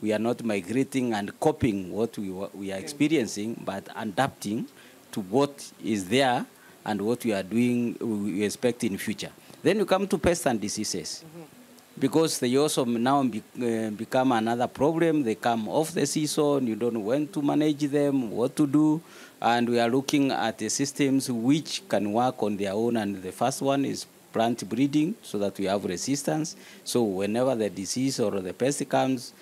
We 0.00 0.12
are 0.12 0.18
not 0.18 0.44
migrating 0.44 1.14
and 1.14 1.38
copying 1.40 1.92
what 1.92 2.16
we, 2.18 2.30
we 2.30 2.72
are 2.72 2.78
experiencing, 2.78 3.60
but 3.64 3.88
adapting 3.96 4.66
to 5.12 5.20
what 5.20 5.72
is 5.82 6.08
there 6.08 6.44
and 6.84 7.02
what 7.02 7.24
we 7.24 7.32
are 7.32 7.42
doing, 7.42 7.96
we 8.00 8.44
expect 8.44 8.84
in 8.84 8.98
future. 8.98 9.30
Then 9.62 9.78
you 9.78 9.86
come 9.86 10.06
to 10.06 10.18
pests 10.18 10.46
and 10.46 10.60
diseases. 10.60 11.24
Mm-hmm. 11.26 11.55
Because 11.98 12.38
they 12.38 12.54
also 12.56 12.84
now 12.84 13.22
be, 13.22 13.42
uh, 13.60 13.90
become 13.90 14.32
another 14.32 14.66
problem. 14.66 15.22
They 15.22 15.34
come 15.34 15.68
off 15.68 15.92
the 15.92 16.06
season, 16.06 16.66
you 16.66 16.76
don't 16.76 16.94
know 16.94 17.00
when 17.00 17.28
to 17.28 17.40
manage 17.40 17.80
them, 17.90 18.30
what 18.30 18.54
to 18.56 18.66
do 18.66 19.02
and 19.40 19.68
we 19.68 19.78
are 19.78 19.88
looking 19.88 20.30
at 20.30 20.58
the 20.58 20.68
systems 20.68 21.30
which 21.30 21.86
can 21.88 22.12
work 22.12 22.42
on 22.42 22.56
their 22.56 22.72
own. 22.72 22.96
And 22.96 23.22
the 23.22 23.32
first 23.32 23.62
one 23.62 23.84
is 23.84 24.06
plant 24.32 24.68
breeding 24.68 25.14
so 25.22 25.38
that 25.38 25.58
we 25.58 25.66
have 25.66 25.84
resistance. 25.84 26.56
So 26.84 27.02
whenever 27.02 27.54
the 27.54 27.70
disease 27.70 28.20
or 28.20 28.40
the 28.40 28.52
pest 28.52 28.88
comes, 28.88 29.32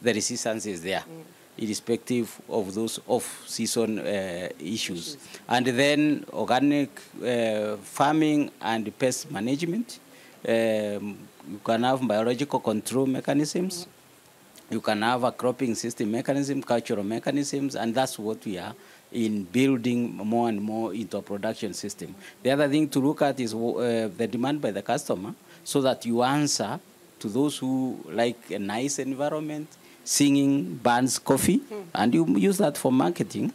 the 0.00 0.12
resistance 0.14 0.66
is 0.66 0.82
there. 0.82 1.00
Mm. 1.00 1.22
Irrespective 1.58 2.40
of 2.48 2.74
those 2.74 2.98
off-season 3.06 3.98
uh, 3.98 4.48
issues, 4.58 5.18
and 5.46 5.66
then 5.66 6.24
organic 6.32 6.88
uh, 7.22 7.76
farming 7.76 8.50
and 8.62 8.98
pest 8.98 9.30
management. 9.30 10.00
Um, 10.48 11.18
you 11.50 11.60
can 11.64 11.82
have 11.84 12.06
biological 12.06 12.60
control 12.60 13.06
mechanisms. 13.06 13.86
You 14.70 14.80
can 14.80 15.02
have 15.02 15.24
a 15.24 15.32
cropping 15.32 15.74
system 15.74 16.10
mechanism, 16.10 16.62
cultural 16.62 17.04
mechanisms, 17.04 17.76
and 17.76 17.94
that's 17.94 18.18
what 18.18 18.44
we 18.44 18.58
are 18.58 18.74
in 19.12 19.44
building 19.44 20.16
more 20.16 20.48
and 20.48 20.60
more 20.60 20.94
into 20.94 21.18
a 21.18 21.22
production 21.22 21.74
system. 21.74 22.14
The 22.42 22.50
other 22.50 22.68
thing 22.68 22.88
to 22.88 22.98
look 23.00 23.22
at 23.22 23.38
is 23.38 23.54
uh, 23.54 24.08
the 24.16 24.26
demand 24.26 24.60
by 24.62 24.70
the 24.70 24.82
customer 24.82 25.34
so 25.62 25.82
that 25.82 26.06
you 26.06 26.22
answer 26.22 26.80
to 27.20 27.28
those 27.28 27.58
who 27.58 27.98
like 28.08 28.50
a 28.50 28.58
nice 28.58 28.98
environment, 28.98 29.68
singing, 30.04 30.74
bands, 30.76 31.18
coffee, 31.18 31.58
mm. 31.58 31.84
and 31.94 32.14
you 32.14 32.26
use 32.36 32.58
that 32.58 32.76
for 32.76 32.90
marketing, 32.90 33.52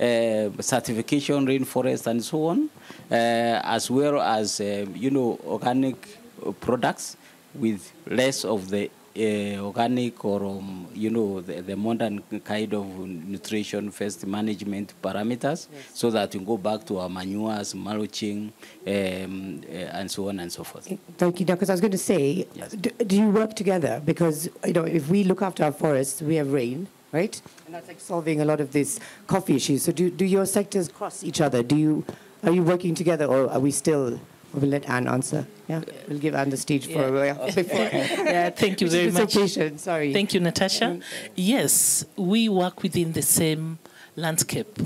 uh, 0.00 0.50
certification, 0.62 1.46
rainforest, 1.46 2.06
and 2.06 2.24
so 2.24 2.46
on, 2.46 2.70
uh, 3.10 3.14
as 3.14 3.90
well 3.90 4.20
as, 4.20 4.60
uh, 4.60 4.86
you 4.94 5.10
know, 5.10 5.38
organic 5.44 6.19
products 6.60 7.16
with 7.54 7.92
less 8.06 8.44
of 8.44 8.70
the 8.70 8.90
uh, 9.16 9.58
organic 9.64 10.24
or 10.24 10.44
um, 10.44 10.86
you 10.94 11.10
know 11.10 11.40
the, 11.40 11.60
the, 11.62 11.76
modern 11.76 12.22
kind 12.44 12.72
of 12.72 12.86
nutrition 12.96 13.90
first 13.90 14.24
management 14.26 14.94
parameters 15.02 15.66
yes. 15.72 15.90
so 15.92 16.10
that 16.10 16.32
we 16.34 16.44
go 16.44 16.56
back 16.56 16.84
to 16.86 16.98
our 16.98 17.08
manures 17.08 17.74
mulching 17.74 18.52
um, 18.86 19.60
uh, 19.68 19.72
and 19.98 20.10
so 20.10 20.28
on 20.28 20.38
and 20.38 20.52
so 20.52 20.62
forth. 20.62 20.88
Thank 21.18 21.40
you 21.40 21.46
because 21.46 21.70
i 21.70 21.72
was 21.72 21.80
going 21.80 21.90
to 21.90 21.98
say 21.98 22.46
yes. 22.54 22.72
do, 22.72 22.90
do, 22.90 23.16
you 23.16 23.30
work 23.30 23.54
together? 23.54 24.00
Because 24.04 24.48
you 24.64 24.72
know 24.72 24.84
if 24.84 25.08
we 25.08 25.24
look 25.24 25.42
after 25.42 25.64
our 25.64 25.72
forests 25.72 26.22
we 26.22 26.36
have 26.36 26.52
rain 26.52 26.86
right? 27.12 27.42
And 27.66 27.74
that's 27.74 27.88
like 27.88 27.98
solving 27.98 28.40
a 28.40 28.44
lot 28.44 28.60
of 28.60 28.70
these 28.70 29.00
coffee 29.26 29.56
issues 29.56 29.82
so 29.82 29.90
do, 29.90 30.08
do 30.10 30.24
your 30.24 30.46
sectors 30.46 30.88
cross 30.88 31.24
each 31.24 31.40
other? 31.40 31.64
Do 31.64 31.76
you 31.76 32.04
are 32.44 32.52
you 32.52 32.62
working 32.62 32.94
together 32.94 33.26
or 33.26 33.50
are 33.50 33.60
we 33.60 33.72
still 33.72 34.20
We'll 34.52 34.70
let 34.70 34.88
Anne 34.88 35.06
answer. 35.06 35.46
Yeah, 35.68 35.82
we'll 36.08 36.18
give 36.18 36.34
Anne 36.34 36.50
the 36.50 36.56
stage 36.56 36.86
for 36.86 37.24
yeah. 37.24 37.36
a 37.40 37.52
before. 37.52 37.78
yeah, 37.78 38.50
thank 38.50 38.80
you 38.80 38.90
very 38.96 39.10
much. 39.10 39.32
Sorry. 39.78 40.12
Thank 40.12 40.34
you, 40.34 40.40
Natasha. 40.40 40.98
Yes, 41.36 42.04
we 42.16 42.48
work 42.48 42.82
within 42.82 43.12
the 43.12 43.22
same 43.22 43.78
landscape. 44.16 44.80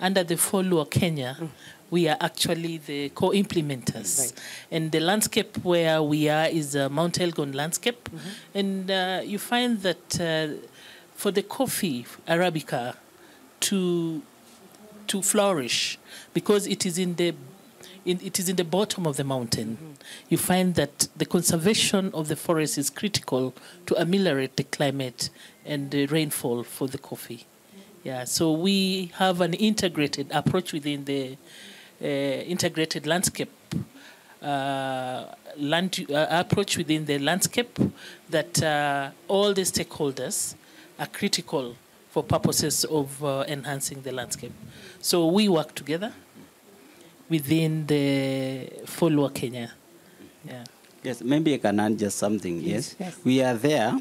Under 0.00 0.24
the 0.24 0.36
FOLUR 0.36 0.86
Kenya, 0.86 1.36
mm. 1.38 1.48
we 1.90 2.08
are 2.08 2.16
actually 2.20 2.78
the 2.78 3.10
co-implementers. 3.10 4.18
Right. 4.18 4.32
And 4.70 4.90
the 4.90 5.00
landscape 5.00 5.58
where 5.62 6.02
we 6.02 6.30
are 6.30 6.46
is 6.46 6.74
a 6.74 6.88
Mount 6.88 7.18
Elgon 7.18 7.54
landscape. 7.54 8.08
Mm-hmm. 8.08 8.58
And 8.58 8.90
uh, 8.90 9.20
you 9.24 9.38
find 9.38 9.82
that 9.82 10.20
uh, 10.20 10.66
for 11.14 11.30
the 11.30 11.42
coffee 11.42 12.06
Arabica 12.26 12.96
to 13.60 14.22
to 15.08 15.22
flourish, 15.22 15.98
because 16.32 16.68
it 16.68 16.86
is 16.86 16.96
in 16.96 17.16
the 17.16 17.34
in, 18.04 18.20
it 18.22 18.38
is 18.38 18.48
in 18.48 18.56
the 18.56 18.64
bottom 18.64 19.06
of 19.06 19.16
the 19.16 19.24
mountain. 19.24 19.76
Mm-hmm. 19.76 19.92
You 20.28 20.38
find 20.38 20.74
that 20.74 21.08
the 21.16 21.26
conservation 21.26 22.10
of 22.14 22.28
the 22.28 22.36
forest 22.36 22.78
is 22.78 22.90
critical 22.90 23.54
to 23.86 24.00
ameliorate 24.00 24.56
the 24.56 24.64
climate 24.64 25.30
and 25.64 25.90
the 25.90 26.06
rainfall 26.06 26.64
for 26.64 26.88
the 26.88 26.98
coffee. 26.98 27.46
Yeah, 28.02 28.24
so 28.24 28.52
we 28.52 29.12
have 29.16 29.40
an 29.42 29.52
integrated 29.54 30.28
approach 30.30 30.72
within 30.72 31.04
the 31.04 31.36
uh, 32.02 32.06
integrated 32.06 33.06
landscape 33.06 33.50
uh, 34.42 35.26
land 35.58 36.06
uh, 36.08 36.26
approach 36.30 36.78
within 36.78 37.04
the 37.04 37.18
landscape 37.18 37.78
that 38.30 38.62
uh, 38.62 39.10
all 39.28 39.52
the 39.52 39.62
stakeholders 39.62 40.54
are 40.98 41.06
critical 41.06 41.76
for 42.10 42.22
purposes 42.22 42.84
of 42.84 43.22
uh, 43.22 43.44
enhancing 43.46 44.00
the 44.02 44.12
landscape. 44.12 44.52
So 45.00 45.26
we 45.26 45.48
work 45.48 45.74
together 45.74 46.12
within 47.30 47.86
the 47.86 48.68
FOLUR 48.84 49.30
Kenya. 49.30 49.70
Yeah. 50.46 50.64
Yes, 51.02 51.22
maybe 51.22 51.54
I 51.54 51.58
can 51.58 51.80
add 51.80 51.98
just 51.98 52.18
something. 52.18 52.60
Yes, 52.60 52.94
yes. 52.98 53.16
we 53.24 53.40
are 53.42 53.54
there 53.54 53.96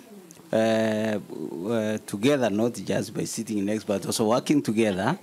uh, 0.51 0.55
uh, 0.55 1.97
together, 2.05 2.49
not 2.49 2.73
just 2.73 3.13
by 3.13 3.23
sitting 3.23 3.63
next, 3.63 3.85
but 3.85 4.05
also 4.05 4.25
working 4.27 4.61
together. 4.61 5.17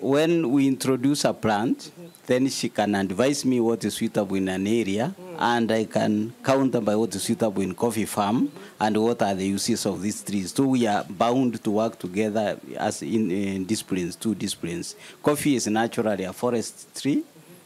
When 0.00 0.50
we 0.50 0.66
introduce 0.66 1.24
a 1.24 1.32
plant, 1.32 1.90
then 2.26 2.48
she 2.48 2.68
can 2.68 2.94
advise 2.94 3.44
me 3.44 3.60
what 3.60 3.84
is 3.84 3.94
suitable 3.94 4.36
in 4.36 4.48
an 4.48 4.66
area, 4.66 5.14
and 5.40 5.72
I 5.72 5.84
can 5.84 6.34
counter 6.44 6.82
by 6.82 6.94
what 6.94 7.14
is 7.14 7.22
suitable 7.22 7.62
in 7.62 7.74
coffee 7.74 8.04
farm 8.04 8.52
and 8.78 8.96
what 9.02 9.22
are 9.22 9.34
the 9.34 9.46
uses 9.46 9.86
of 9.86 10.02
these 10.02 10.22
trees. 10.22 10.52
So 10.52 10.64
we 10.64 10.86
are 10.86 11.02
bound 11.08 11.64
to 11.64 11.70
work 11.70 11.98
together 11.98 12.60
as 12.76 13.02
in, 13.02 13.30
in 13.30 13.64
disciplines, 13.64 14.16
two 14.16 14.34
disciplines. 14.34 14.96
Coffee 15.22 15.56
is 15.56 15.66
naturally 15.66 16.24
a 16.24 16.32
forest 16.34 16.94
tree, 17.00 17.24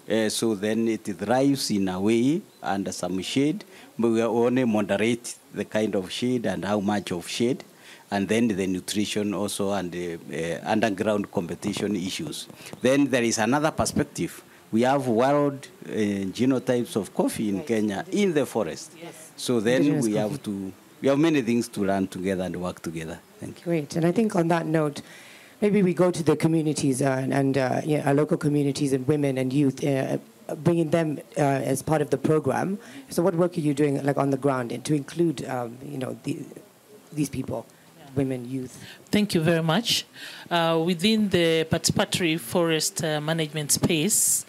uh, 0.08 0.28
so 0.28 0.54
then 0.54 0.86
it 0.86 1.04
thrives 1.04 1.70
in 1.72 1.88
a 1.88 2.00
way 2.00 2.40
under 2.62 2.92
some 2.92 3.20
shade, 3.22 3.64
but 3.98 4.08
we 4.08 4.22
only 4.22 4.64
moderate 4.64 5.34
the 5.52 5.64
kind 5.64 5.96
of 5.96 6.12
shade 6.12 6.46
and 6.46 6.64
how 6.64 6.78
much 6.78 7.10
of 7.10 7.26
shade 7.28 7.64
and 8.10 8.28
then 8.28 8.46
the 8.46 8.66
nutrition 8.66 9.34
also 9.34 9.72
and 9.72 9.90
the 9.90 10.14
uh, 10.14 10.60
underground 10.70 11.30
competition 11.32 11.96
issues. 11.96 12.46
Then 12.80 13.06
there 13.06 13.24
is 13.24 13.38
another 13.38 13.72
perspective 13.72 14.42
we 14.74 14.82
have 14.82 15.06
world 15.06 15.68
uh, 15.86 15.92
genotypes 16.38 16.96
of 16.96 17.14
coffee 17.14 17.48
in 17.48 17.58
right. 17.58 17.66
Kenya 17.66 18.04
in 18.10 18.34
the 18.34 18.44
forest. 18.44 18.90
Yes. 19.00 19.30
So 19.36 19.60
then 19.60 19.82
Indigenous 19.82 20.06
we 20.06 20.14
coffee. 20.14 20.28
have 20.28 20.42
to, 20.42 20.72
we 21.00 21.08
have 21.08 21.18
many 21.18 21.42
things 21.42 21.68
to 21.68 21.84
learn 21.90 22.08
together 22.08 22.42
and 22.42 22.56
work 22.56 22.82
together. 22.82 23.20
Thank 23.38 23.58
you. 23.60 23.64
Great. 23.64 23.94
And 23.94 24.04
I 24.04 24.10
think 24.10 24.34
on 24.34 24.48
that 24.48 24.66
note, 24.66 25.00
maybe 25.60 25.80
we 25.88 25.94
go 25.94 26.10
to 26.10 26.22
the 26.24 26.36
communities 26.36 27.02
uh, 27.02 27.24
and 27.30 27.56
uh, 27.56 27.82
yeah, 27.84 28.08
our 28.08 28.14
local 28.14 28.36
communities 28.36 28.92
and 28.92 29.06
women 29.06 29.38
and 29.38 29.52
youth, 29.52 29.84
uh, 29.84 30.18
bringing 30.56 30.90
them 30.90 31.20
uh, 31.38 31.70
as 31.72 31.80
part 31.80 32.02
of 32.02 32.10
the 32.10 32.18
program. 32.18 32.80
So 33.10 33.22
what 33.22 33.36
work 33.36 33.56
are 33.56 33.60
you 33.60 33.74
doing 33.74 34.02
like 34.04 34.18
on 34.18 34.30
the 34.30 34.36
ground 34.36 34.66
to 34.88 34.94
include, 34.94 35.44
um, 35.48 35.78
you 35.84 35.98
know, 35.98 36.18
the, 36.24 36.44
these 37.12 37.28
people? 37.28 37.64
Women, 38.16 38.48
youth? 38.48 38.82
Thank 39.10 39.34
you 39.34 39.40
very 39.40 39.62
much. 39.62 40.04
Uh, 40.50 40.82
within 40.84 41.28
the 41.28 41.64
participatory 41.64 42.38
forest 42.38 43.02
uh, 43.02 43.20
management 43.20 43.72
space, 43.72 44.46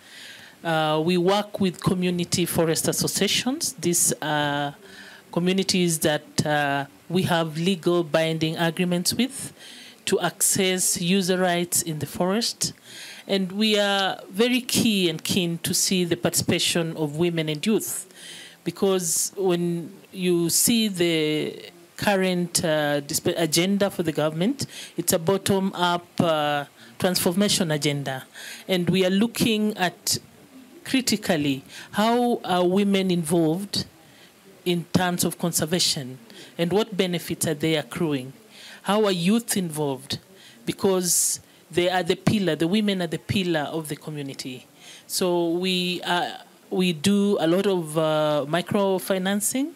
uh, 0.63 1.01
we 1.03 1.17
work 1.17 1.59
with 1.59 1.81
community 1.81 2.45
forest 2.45 2.87
associations. 2.87 3.73
These 3.73 4.13
are 4.21 4.75
communities 5.31 5.99
that 5.99 6.45
uh, 6.45 6.85
we 7.09 7.23
have 7.23 7.57
legal 7.57 8.03
binding 8.03 8.57
agreements 8.57 9.13
with 9.13 9.53
to 10.05 10.19
access 10.19 11.01
user 11.01 11.37
rights 11.37 11.81
in 11.81 11.99
the 11.99 12.05
forest. 12.05 12.73
And 13.27 13.51
we 13.51 13.79
are 13.79 14.19
very 14.29 14.61
key 14.61 15.09
and 15.09 15.23
keen 15.23 15.57
to 15.59 15.73
see 15.73 16.05
the 16.05 16.15
participation 16.15 16.95
of 16.95 17.17
women 17.17 17.49
and 17.49 17.65
youth 17.65 18.07
because 18.63 19.31
when 19.37 19.91
you 20.11 20.49
see 20.49 20.89
the 20.89 21.71
current 21.97 22.63
uh, 22.63 23.01
agenda 23.37 23.89
for 23.89 24.03
the 24.03 24.11
government, 24.11 24.65
it's 24.97 25.13
a 25.13 25.19
bottom 25.19 25.71
up 25.73 26.05
uh, 26.19 26.65
transformation 26.99 27.71
agenda. 27.71 28.25
And 28.67 28.89
we 28.89 29.05
are 29.05 29.09
looking 29.09 29.77
at 29.77 30.17
critically, 30.83 31.63
how 31.91 32.39
are 32.43 32.65
women 32.65 33.11
involved 33.11 33.85
in 34.65 34.85
terms 34.93 35.23
of 35.23 35.37
conservation 35.37 36.17
and 36.57 36.71
what 36.71 36.95
benefits 36.95 37.47
are 37.47 37.53
they 37.53 37.75
accruing? 37.75 38.33
How 38.83 39.05
are 39.05 39.11
youth 39.11 39.57
involved? 39.57 40.19
Because 40.65 41.39
they 41.71 41.89
are 41.89 42.03
the 42.03 42.15
pillar, 42.15 42.55
the 42.55 42.67
women 42.67 43.01
are 43.01 43.07
the 43.07 43.19
pillar 43.19 43.61
of 43.61 43.89
the 43.89 43.95
community. 43.95 44.67
So 45.07 45.49
we, 45.49 46.01
uh, 46.03 46.37
we 46.69 46.93
do 46.93 47.37
a 47.39 47.47
lot 47.47 47.67
of 47.67 47.97
uh, 47.97 48.45
microfinancing 48.47 49.71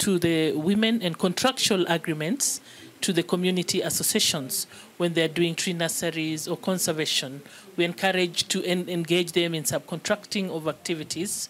to 0.00 0.18
the 0.18 0.52
women 0.52 1.02
and 1.02 1.18
contractual 1.18 1.86
agreements 1.86 2.60
to 3.02 3.12
the 3.12 3.22
community 3.22 3.80
associations 3.80 4.66
when 4.96 5.14
they're 5.14 5.28
doing 5.28 5.54
tree 5.54 5.72
nurseries 5.72 6.48
or 6.48 6.56
conservation. 6.56 7.42
We 7.76 7.84
encourage 7.84 8.48
to 8.48 8.64
en- 8.64 8.88
engage 8.88 9.32
them 9.32 9.54
in 9.54 9.64
subcontracting 9.64 10.50
of 10.50 10.68
activities 10.68 11.48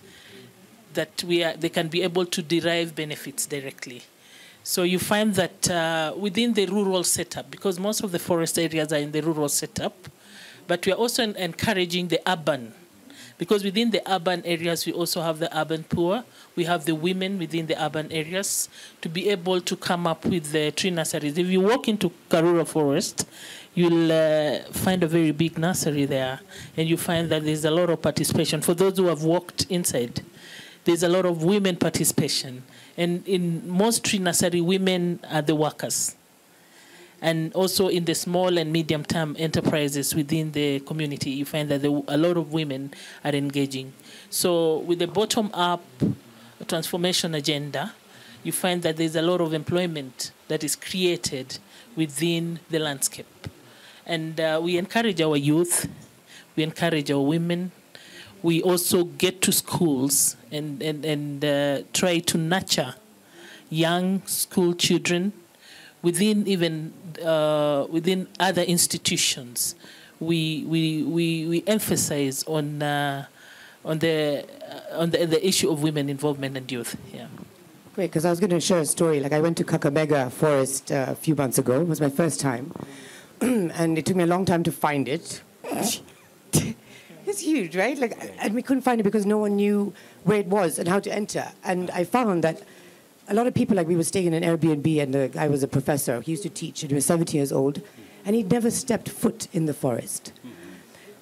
that 0.95 1.25
we 1.25 1.45
are, 1.45 1.55
they 1.57 1.69
can 1.69 1.89
be 1.89 2.03
able 2.03 2.27
to 2.27 2.43
derive 2.43 2.95
benefits 2.95 3.47
directly. 3.47 4.03
So 4.63 4.83
you 4.83 4.99
find 4.99 5.35
that 5.35 5.71
uh, 5.71 6.15
within 6.17 6.55
the 6.55 6.67
rural 6.67 7.05
setup, 7.05 7.51
because 7.51 7.79
most 7.79 8.03
of 8.03 8.13
the 8.13 8.19
forest 8.19 8.59
areas 8.59 8.93
are 8.93 8.99
in 8.99 9.13
the 9.13 9.21
rural 9.21 9.49
setup, 9.49 10.09
but 10.67 10.85
we 10.87 10.93
are 10.93 10.97
also 10.97 11.23
encouraging 11.23 12.09
the 12.09 12.21
urban 12.27 12.75
because 13.41 13.65
within 13.65 13.91
the 13.91 14.03
urban 14.07 14.45
areas, 14.45 14.85
we 14.85 14.93
also 14.93 15.23
have 15.23 15.39
the 15.39 15.49
urban 15.59 15.83
poor. 15.85 16.23
We 16.57 16.65
have 16.65 16.85
the 16.85 16.95
women 16.95 17.39
within 17.39 17.67
the 17.67 17.83
urban 17.83 18.13
areas 18.13 18.69
to 19.01 19.09
be 19.09 19.31
able 19.31 19.63
to 19.63 19.77
come 19.77 20.07
up 20.07 20.27
with 20.27 20.53
the 20.53 20.71
tree 20.73 20.91
nurseries. 20.91 21.39
If 21.39 21.47
you 21.47 21.63
walk 21.63 21.89
into 21.89 22.13
Karura 22.29 22.69
Forest, 22.69 23.27
you'll 23.75 24.13
uh, 24.13 24.59
find 24.73 25.03
a 25.03 25.07
very 25.07 25.31
big 25.31 25.59
nursery 25.59 26.05
there, 26.05 26.41
and 26.77 26.87
you 26.87 26.99
find 26.99 27.31
that 27.31 27.43
there's 27.43 27.65
a 27.65 27.71
lot 27.71 27.89
of 27.89 28.03
participation. 28.03 28.61
For 28.61 28.75
those 28.75 28.99
who 28.99 29.07
have 29.07 29.23
walked 29.23 29.65
inside, 29.71 30.21
there's 30.85 31.03
a 31.03 31.09
lot 31.09 31.25
of 31.25 31.43
women 31.43 31.77
participation. 31.77 32.63
And 32.99 33.27
in 33.27 33.67
most 33.67 34.05
tree 34.05 34.19
nursery, 34.19 34.61
women 34.61 35.19
are 35.31 35.41
the 35.41 35.55
workers 35.55 36.15
and 37.23 37.53
also 37.55 37.89
in 37.89 38.05
the 38.05 38.15
small 38.15 38.57
and 38.57 38.73
medium 38.73 39.05
term 39.05 39.37
enterprises 39.39 40.15
within 40.15 40.53
the 40.53 40.81
community, 40.81 41.31
you 41.31 41.45
find 41.45 41.69
that 41.69 41.85
a 41.85 42.17
lot 42.17 42.37
of 42.37 42.53
women 42.53 42.93
are 43.25 43.33
engaging. 43.33 43.93
So, 44.31 44.79
with 44.79 45.01
the 45.01 45.07
bottom 45.07 45.51
up 45.53 45.85
transformation 46.67 47.35
agenda, 47.35 47.95
you 48.43 48.53
find 48.53 48.83
that 48.83 48.97
there's 48.97 49.17
a 49.17 49.23
lot 49.23 49.41
of 49.41 49.53
employment 49.53 50.33
that 50.49 50.65
is 50.65 50.77
created 50.77 51.59
within 51.95 52.61
the 52.71 52.79
landscape. 52.79 53.27
And 54.07 54.41
uh, 54.41 54.61
we 54.63 54.79
encourage 54.79 55.21
our 55.21 55.37
youth, 55.37 55.89
we 56.57 56.63
encourage 56.63 57.11
our 57.11 57.21
women. 57.21 57.73
We 58.43 58.63
also 58.63 59.05
get 59.05 59.43
to 59.43 59.53
schools 59.53 60.37
and, 60.51 60.83
and, 60.83 61.05
and 61.05 61.45
uh, 61.45 61.83
try 61.93 62.21
to 62.21 62.39
nurture 62.39 62.95
young 63.69 64.27
school 64.27 64.73
children 64.73 65.35
within 66.03 66.47
even 66.47 66.93
uh, 67.25 67.87
within 67.91 68.29
other 68.39 68.63
institutions. 68.63 69.75
We, 70.21 70.65
we, 70.67 71.03
we, 71.03 71.47
we 71.47 71.65
emphasize 71.67 72.45
on, 72.45 72.83
uh, 72.83 73.25
on, 73.87 74.01
the, 74.01 74.45
uh, 74.93 74.99
on 74.99 75.11
the, 75.11 75.25
the 75.25 75.47
issue 75.47 75.71
of 75.71 75.83
women 75.83 76.11
involvement 76.11 76.59
and 76.59 76.71
youth. 76.71 76.97
Yeah. 77.13 77.27
Great, 77.95 78.11
because 78.11 78.27
I 78.27 78.31
was 78.31 78.39
going 78.39 78.51
to 78.51 78.61
share 78.61 78.81
a 78.81 78.85
story. 78.85 79.21
Like 79.21 79.33
I 79.33 79.41
went 79.41 79.57
to 79.59 79.65
Kakamega 79.65 80.31
Forest 80.31 80.93
uh, 80.93 81.07
a 81.09 81.15
few 81.15 81.35
months 81.35 81.59
ago. 81.59 81.81
It 81.81 81.89
was 81.89 82.01
my 82.01 82.11
first 82.11 82.39
time, 82.39 82.73
and 83.41 83.97
it 83.97 84.05
took 84.05 84.17
me 84.17 84.25
a 84.25 84.27
long 84.27 84.45
time 84.45 84.63
to 84.65 84.73
find 84.73 85.09
it. 85.09 85.43
it's 85.65 87.41
huge, 87.41 87.75
right? 87.75 87.99
Like, 87.99 88.17
and 88.39 88.55
we 88.55 88.63
couldn't 88.63 88.83
find 88.83 89.01
it 89.01 89.05
because 89.05 89.25
no 89.25 89.39
one 89.39 89.57
knew 89.57 89.95
where 90.25 90.39
it 90.39 90.47
was 90.47 90.79
and 90.79 90.87
how 90.87 91.01
to 91.01 91.13
enter. 91.13 91.51
And 91.65 91.91
I 91.91 92.05
found 92.05 92.45
that 92.45 92.63
a 93.31 93.35
lot 93.35 93.47
of 93.47 93.55
people, 93.55 93.77
like 93.77 93.87
we 93.87 93.97
were 93.97 94.03
staying 94.03 94.27
in 94.27 94.35
an 94.35 94.43
Airbnb, 94.43 95.01
and 95.01 95.15
uh, 95.15 95.19
the 95.21 95.29
guy 95.29 95.47
was 95.49 95.63
a 95.63 95.69
professor. 95.69 96.21
He 96.21 96.33
used 96.33 96.43
to 96.43 96.51
teach, 96.51 96.83
and 96.83 96.91
he 96.91 96.97
was 96.97 97.07
70 97.07 97.37
years 97.37 97.53
old, 97.53 97.81
and 98.25 98.35
he'd 98.35 98.51
never 98.51 98.71
stepped 98.71 99.09
foot 99.09 99.47
in 99.53 99.67
the 99.67 99.75
forest. 99.75 100.33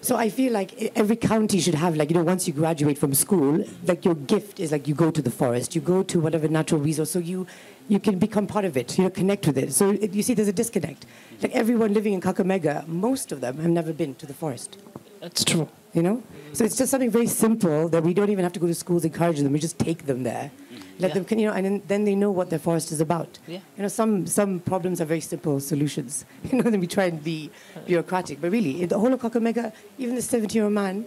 So 0.01 0.16
I 0.16 0.31
feel 0.31 0.53
like 0.53 0.92
every 0.97 1.16
county 1.16 1.61
should 1.61 1.75
have, 1.75 1.97
like, 1.97 2.09
you 2.09 2.16
know, 2.16 2.23
once 2.23 2.47
you 2.47 2.55
graduate 2.55 2.97
from 2.97 3.12
school, 3.14 3.64
like 3.85 4.05
your 4.05 4.14
gift 4.14 4.59
is 4.59 4.73
like 4.73 4.88
you 4.88 4.94
go 4.94 5.11
to 5.11 5.21
the 5.21 5.31
forest, 5.31 5.75
you 5.75 5.81
go 5.81 6.03
to 6.05 6.21
whatever 6.21 6.49
natural 6.49 6.81
resource, 6.81 7.11
so 7.11 7.18
you, 7.18 7.47
you 7.88 7.99
can 7.99 8.18
become 8.18 8.47
part 8.47 8.64
of 8.64 8.77
it, 8.77 8.97
you 8.97 9.05
know, 9.05 9.11
connect 9.11 9.47
with 9.47 9.59
it. 9.59 9.73
So 9.75 9.90
it, 9.90 10.12
you 10.12 10.23
see, 10.23 10.35
there's 10.35 10.49
a 10.49 10.53
disconnect. 10.53 11.05
Like 11.42 11.53
everyone 11.53 11.92
living 11.92 12.14
in 12.14 12.21
Kakamega, 12.21 12.87
most 12.87 13.33
of 13.33 13.40
them 13.40 13.59
have 13.59 13.71
never 13.71 13.92
been 13.92 14.14
to 14.14 14.27
the 14.27 14.35
forest. 14.35 14.79
That's 15.21 15.44
true. 15.44 15.68
You 15.92 16.03
know? 16.03 16.23
So 16.53 16.64
it's 16.64 16.77
just 16.77 16.90
something 16.90 17.11
very 17.11 17.27
simple 17.27 17.88
that 17.88 18.05
we 18.05 18.14
don't 18.14 18.31
even 18.31 18.44
have 18.44 18.53
to 18.53 18.61
go 18.61 18.68
to 18.68 18.75
schools 18.75 19.05
encourage 19.05 19.40
them. 19.40 19.53
We 19.53 19.59
just 19.59 19.79
take 19.81 20.07
them 20.07 20.23
there. 20.23 20.53
Let 20.99 21.15
Yeah. 21.15 21.23
them, 21.23 21.39
you 21.39 21.47
know, 21.47 21.53
and 21.53 21.83
then 21.87 22.05
they 22.05 22.15
know 22.15 22.31
what 22.31 22.51
their 22.51 22.59
forest 22.59 22.91
is 22.93 23.01
about. 23.01 23.39
Yeah. 23.47 23.59
You 23.77 23.83
know, 23.83 23.89
some, 23.89 24.27
some 24.27 24.61
problems 24.61 25.01
are 25.01 25.05
very 25.05 25.21
simple 25.21 25.61
solutions. 25.61 26.25
You 26.51 26.59
know, 26.63 26.71
then 26.71 26.81
we 26.81 26.87
try 26.87 27.05
and 27.05 27.23
be 27.23 27.51
bureaucratic. 27.87 28.41
But 28.41 28.51
really, 28.51 28.85
the 28.87 28.99
whole 28.99 29.13
of 29.13 29.21
Kakamega, 29.21 29.73
even 29.99 30.15
the 30.17 30.23
70 30.23 30.55
year 30.55 30.65
old 30.65 30.73
man 30.75 31.05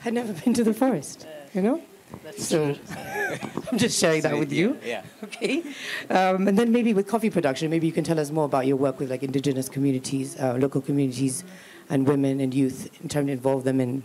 had 0.00 0.14
never 0.14 0.32
been 0.32 0.54
to 0.54 0.64
the 0.64 0.74
forest. 0.74 1.26
You 1.54 1.62
know? 1.62 1.80
That's 2.22 2.44
So 2.46 2.76
I'm 3.72 3.78
just 3.78 3.98
sharing 3.98 4.22
that 4.22 4.38
with 4.38 4.52
you. 4.52 4.78
Yeah. 4.84 5.02
Okay. 5.24 5.62
Um, 6.10 6.46
and 6.46 6.56
then 6.56 6.70
maybe 6.70 6.94
with 6.94 7.08
coffee 7.08 7.30
production, 7.30 7.70
maybe 7.70 7.86
you 7.88 7.92
can 7.92 8.04
tell 8.04 8.20
us 8.20 8.30
more 8.30 8.44
about 8.44 8.66
your 8.68 8.76
work 8.76 9.00
with 9.00 9.10
like 9.10 9.24
indigenous 9.24 9.68
communities, 9.68 10.38
uh, 10.38 10.54
local 10.60 10.80
communities, 10.80 11.42
and 11.90 12.06
women 12.06 12.40
and 12.40 12.54
youth 12.54 12.88
in 13.02 13.08
terms 13.08 13.26
to 13.26 13.32
involve 13.32 13.64
them 13.64 13.80
in 13.80 14.04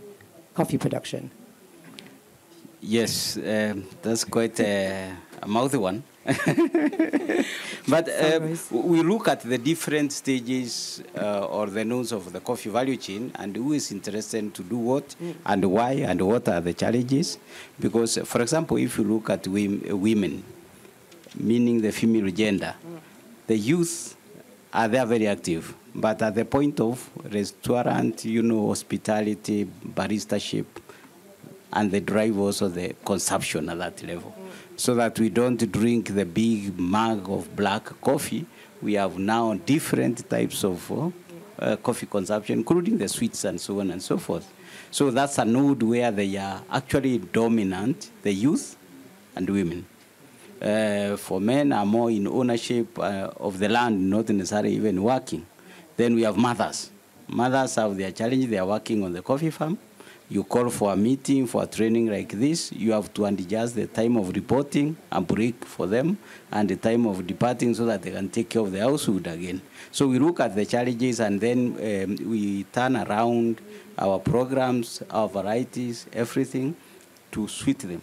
coffee 0.54 0.78
production. 0.78 1.30
Yes, 2.82 3.36
um, 3.36 3.84
that's 4.02 4.24
quite 4.24 4.58
a, 4.60 5.12
a 5.42 5.46
mouthy 5.48 5.76
one. 5.76 6.02
but 7.88 8.08
uh, 8.08 8.40
we 8.70 9.02
look 9.02 9.28
at 9.28 9.40
the 9.40 9.58
different 9.58 10.12
stages 10.12 11.02
uh, 11.18 11.46
or 11.46 11.66
the 11.66 11.84
nodes 11.84 12.12
of 12.12 12.32
the 12.32 12.40
coffee 12.40 12.70
value 12.70 12.96
chain 12.96 13.32
and 13.36 13.56
who 13.56 13.72
is 13.72 13.90
interested 13.92 14.54
to 14.54 14.62
do 14.62 14.76
what 14.76 15.14
and 15.44 15.64
why 15.64 15.92
and 15.92 16.20
what 16.22 16.48
are 16.48 16.60
the 16.60 16.72
challenges. 16.72 17.38
Because, 17.78 18.18
for 18.24 18.40
example, 18.42 18.76
if 18.78 18.96
you 18.98 19.04
look 19.04 19.28
at 19.30 19.46
wom- 19.46 19.82
women, 20.00 20.42
meaning 21.38 21.80
the 21.82 21.92
female 21.92 22.30
gender, 22.30 22.74
the 23.46 23.56
youth 23.56 24.16
are 24.72 24.88
there 24.88 25.04
very 25.06 25.26
active. 25.26 25.74
But 25.94 26.22
at 26.22 26.34
the 26.34 26.44
point 26.44 26.80
of 26.80 27.10
restaurant, 27.30 28.24
you 28.24 28.42
know, 28.42 28.68
hospitality, 28.68 29.64
baristaship, 29.66 30.66
and 31.72 31.90
they 31.90 32.00
drive 32.00 32.38
also 32.38 32.68
the 32.68 32.94
consumption 33.04 33.68
at 33.68 33.78
that 33.78 34.02
level. 34.02 34.34
So 34.76 34.94
that 34.94 35.18
we 35.18 35.28
don't 35.28 35.70
drink 35.70 36.14
the 36.14 36.24
big 36.24 36.78
mug 36.78 37.28
of 37.30 37.54
black 37.54 37.84
coffee. 38.00 38.46
We 38.80 38.94
have 38.94 39.18
now 39.18 39.54
different 39.54 40.28
types 40.28 40.64
of 40.64 40.90
uh, 40.90 41.10
uh, 41.58 41.76
coffee 41.76 42.06
consumption, 42.06 42.60
including 42.60 42.96
the 42.98 43.08
sweets 43.08 43.44
and 43.44 43.60
so 43.60 43.80
on 43.80 43.90
and 43.90 44.02
so 44.02 44.16
forth. 44.16 44.50
So 44.90 45.10
that's 45.10 45.38
a 45.38 45.44
node 45.44 45.82
where 45.82 46.10
they 46.10 46.36
are 46.36 46.62
actually 46.72 47.18
dominant, 47.18 48.10
the 48.22 48.32
youth 48.32 48.76
and 49.36 49.48
women. 49.48 49.86
Uh, 50.60 51.16
for 51.16 51.40
men 51.40 51.72
are 51.72 51.86
more 51.86 52.10
in 52.10 52.26
ownership 52.26 52.98
uh, 52.98 53.30
of 53.36 53.58
the 53.58 53.68
land, 53.68 54.10
not 54.10 54.28
necessarily 54.30 54.74
even 54.74 55.02
working. 55.02 55.46
Then 55.96 56.14
we 56.14 56.22
have 56.22 56.36
mothers. 56.36 56.90
Mothers 57.28 57.76
have 57.76 57.96
their 57.96 58.12
challenge. 58.12 58.46
They 58.46 58.58
are 58.58 58.66
working 58.66 59.04
on 59.04 59.12
the 59.12 59.22
coffee 59.22 59.50
farm. 59.50 59.78
You 60.30 60.44
call 60.44 60.70
for 60.70 60.92
a 60.92 60.96
meeting, 60.96 61.48
for 61.48 61.64
a 61.64 61.66
training 61.66 62.06
like 62.06 62.30
this. 62.30 62.70
You 62.70 62.92
have 62.92 63.12
to 63.14 63.24
adjust 63.24 63.74
the 63.74 63.88
time 63.88 64.16
of 64.16 64.28
reporting, 64.32 64.96
a 65.10 65.20
break 65.20 65.64
for 65.64 65.88
them, 65.88 66.18
and 66.52 66.68
the 66.68 66.76
time 66.76 67.04
of 67.06 67.26
departing 67.26 67.74
so 67.74 67.84
that 67.86 68.02
they 68.02 68.12
can 68.12 68.28
take 68.28 68.48
care 68.48 68.62
of 68.62 68.70
the 68.70 68.78
household 68.78 69.26
again. 69.26 69.60
So 69.90 70.06
we 70.06 70.20
look 70.20 70.38
at 70.38 70.54
the 70.54 70.64
challenges 70.64 71.18
and 71.18 71.40
then 71.40 71.58
um, 71.74 72.30
we 72.30 72.62
turn 72.62 72.96
around 72.96 73.60
our 73.98 74.20
programs, 74.20 75.02
our 75.10 75.28
varieties, 75.28 76.06
everything 76.12 76.76
to 77.32 77.48
suit 77.48 77.80
them. 77.80 78.02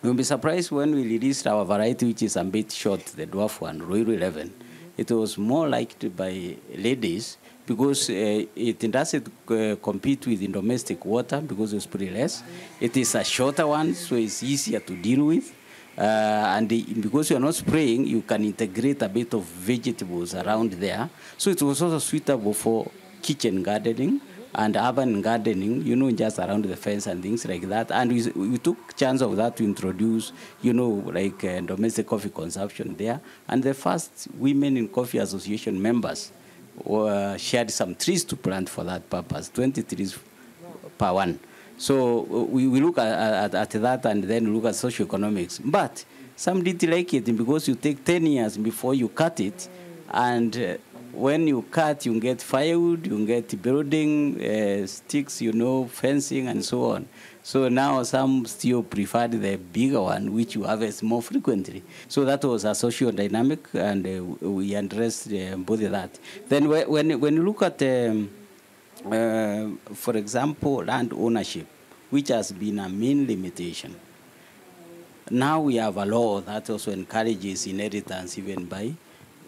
You'll 0.00 0.14
be 0.14 0.22
surprised 0.22 0.70
when 0.70 0.94
we 0.94 1.02
released 1.02 1.44
our 1.48 1.64
variety, 1.64 2.06
which 2.06 2.22
is 2.22 2.36
a 2.36 2.44
bit 2.44 2.70
short, 2.70 3.04
the 3.04 3.26
dwarf 3.26 3.60
one, 3.60 3.80
Ruiru 3.80 4.16
11. 4.16 4.54
It 4.96 5.10
was 5.10 5.36
more 5.36 5.68
liked 5.68 6.16
by 6.16 6.56
ladies 6.72 7.36
because 7.68 8.08
uh, 8.08 8.46
it 8.56 8.78
doesn't 8.90 9.28
uh, 9.50 9.76
compete 9.76 10.26
with 10.26 10.42
in 10.42 10.50
domestic 10.50 11.04
water 11.04 11.40
because 11.40 11.74
it's 11.74 11.86
pretty 11.86 12.10
less. 12.10 12.42
It 12.80 12.96
is 12.96 13.14
a 13.14 13.22
shorter 13.22 13.66
one, 13.66 13.94
so 13.94 14.16
it's 14.16 14.42
easier 14.42 14.80
to 14.80 14.96
deal 14.96 15.26
with. 15.26 15.54
Uh, 15.96 16.56
and 16.56 16.68
the, 16.68 16.82
because 16.94 17.28
you're 17.30 17.40
not 17.40 17.54
spraying, 17.54 18.06
you 18.06 18.22
can 18.22 18.42
integrate 18.44 19.02
a 19.02 19.08
bit 19.08 19.34
of 19.34 19.44
vegetables 19.44 20.34
around 20.34 20.72
there. 20.72 21.10
So 21.36 21.50
it 21.50 21.60
was 21.60 21.82
also 21.82 21.98
suitable 21.98 22.54
for 22.54 22.90
kitchen 23.20 23.62
gardening 23.62 24.20
and 24.54 24.76
urban 24.76 25.20
gardening, 25.20 25.82
you 25.82 25.94
know, 25.94 26.10
just 26.10 26.38
around 26.38 26.64
the 26.64 26.76
fence 26.76 27.06
and 27.06 27.22
things 27.22 27.46
like 27.46 27.68
that. 27.68 27.90
And 27.90 28.10
we, 28.10 28.30
we 28.30 28.58
took 28.58 28.96
chance 28.96 29.20
of 29.20 29.36
that 29.36 29.56
to 29.58 29.64
introduce, 29.64 30.32
you 30.62 30.72
know, 30.72 30.88
like 30.88 31.44
uh, 31.44 31.60
domestic 31.60 32.06
coffee 32.06 32.30
consumption 32.30 32.96
there. 32.96 33.20
And 33.46 33.62
the 33.62 33.74
first 33.74 34.28
Women 34.38 34.76
in 34.78 34.88
Coffee 34.88 35.18
Association 35.18 35.82
members 35.82 36.32
uh, 36.86 37.36
shared 37.36 37.70
some 37.70 37.94
trees 37.94 38.24
to 38.24 38.36
plant 38.36 38.68
for 38.68 38.84
that 38.84 39.08
purpose, 39.08 39.50
20 39.50 39.82
trees 39.82 40.18
per 40.96 41.12
one. 41.12 41.38
So 41.76 42.20
uh, 42.20 42.42
we, 42.44 42.66
we 42.66 42.80
look 42.80 42.98
at, 42.98 43.54
at, 43.54 43.54
at 43.54 43.70
that 43.82 44.04
and 44.06 44.24
then 44.24 44.52
look 44.54 44.64
at 44.64 44.74
socioeconomics. 44.74 45.60
But 45.64 46.04
some 46.36 46.62
didn't 46.62 46.90
like 46.90 47.14
it 47.14 47.24
because 47.36 47.68
you 47.68 47.74
take 47.74 48.04
10 48.04 48.26
years 48.26 48.58
before 48.58 48.94
you 48.94 49.08
cut 49.08 49.40
it. 49.40 49.68
And 50.10 50.56
uh, 50.56 50.76
when 51.12 51.46
you 51.46 51.62
cut, 51.62 52.06
you 52.06 52.18
get 52.20 52.40
firewood, 52.40 53.06
you 53.06 53.26
get 53.26 53.60
building 53.62 54.40
uh, 54.42 54.86
sticks, 54.86 55.40
you 55.40 55.52
know, 55.52 55.86
fencing, 55.86 56.48
and 56.48 56.64
so 56.64 56.92
on. 56.92 57.08
So 57.42 57.68
now 57.68 58.02
some 58.02 58.44
still 58.46 58.82
preferred 58.82 59.32
the 59.32 59.56
bigger 59.56 60.02
one, 60.02 60.32
which 60.34 60.54
you 60.54 60.64
harvest 60.64 61.02
more 61.02 61.22
frequently. 61.22 61.82
So 62.08 62.24
that 62.24 62.44
was 62.44 62.64
a 62.64 62.74
social 62.74 63.10
dynamic, 63.10 63.66
and 63.72 64.06
uh, 64.06 64.48
we 64.48 64.74
addressed 64.74 65.32
uh, 65.32 65.56
both 65.56 65.82
of 65.82 65.92
that. 65.92 66.18
Then 66.48 66.68
when, 66.68 67.20
when 67.20 67.34
you 67.36 67.42
look 67.44 67.62
at, 67.62 67.82
um, 67.82 68.30
uh, 69.06 69.94
for 69.94 70.16
example, 70.16 70.84
land 70.84 71.12
ownership, 71.12 71.66
which 72.10 72.28
has 72.28 72.52
been 72.52 72.78
a 72.80 72.88
main 72.88 73.26
limitation, 73.26 73.96
now 75.30 75.60
we 75.60 75.76
have 75.76 75.96
a 75.96 76.06
law 76.06 76.40
that 76.40 76.68
also 76.70 76.90
encourages 76.90 77.66
inheritance 77.66 78.38
even 78.38 78.64
by 78.64 78.94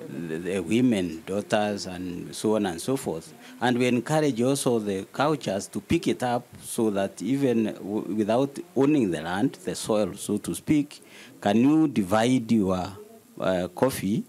the, 0.09 0.61
women, 0.61 1.23
daughters, 1.27 1.87
and 1.87 2.35
so 2.35 2.57
on 2.57 2.67
and 2.67 2.81
so 2.81 2.97
forth. 2.97 3.33
And 3.61 3.79
we 3.79 3.87
encourage 3.87 4.41
also 4.41 4.79
the 4.79 5.07
cultures 5.13 5.67
to 5.69 5.81
pick 5.81 6.09
it 6.09 6.23
up 6.23 6.47
so 6.63 6.91
that 6.91 7.21
even 7.23 7.77
without 8.17 8.59
owning 8.77 9.11
the 9.11 9.23
land, 9.23 9.55
the 9.65 9.75
soil, 9.75 10.15
so 10.15 10.39
to 10.39 10.55
speak, 10.55 11.03
can 11.41 11.57
you 11.59 11.89
divide 11.89 12.51
your 12.51 12.97
uh, 13.39 13.69
coffee 13.69 14.25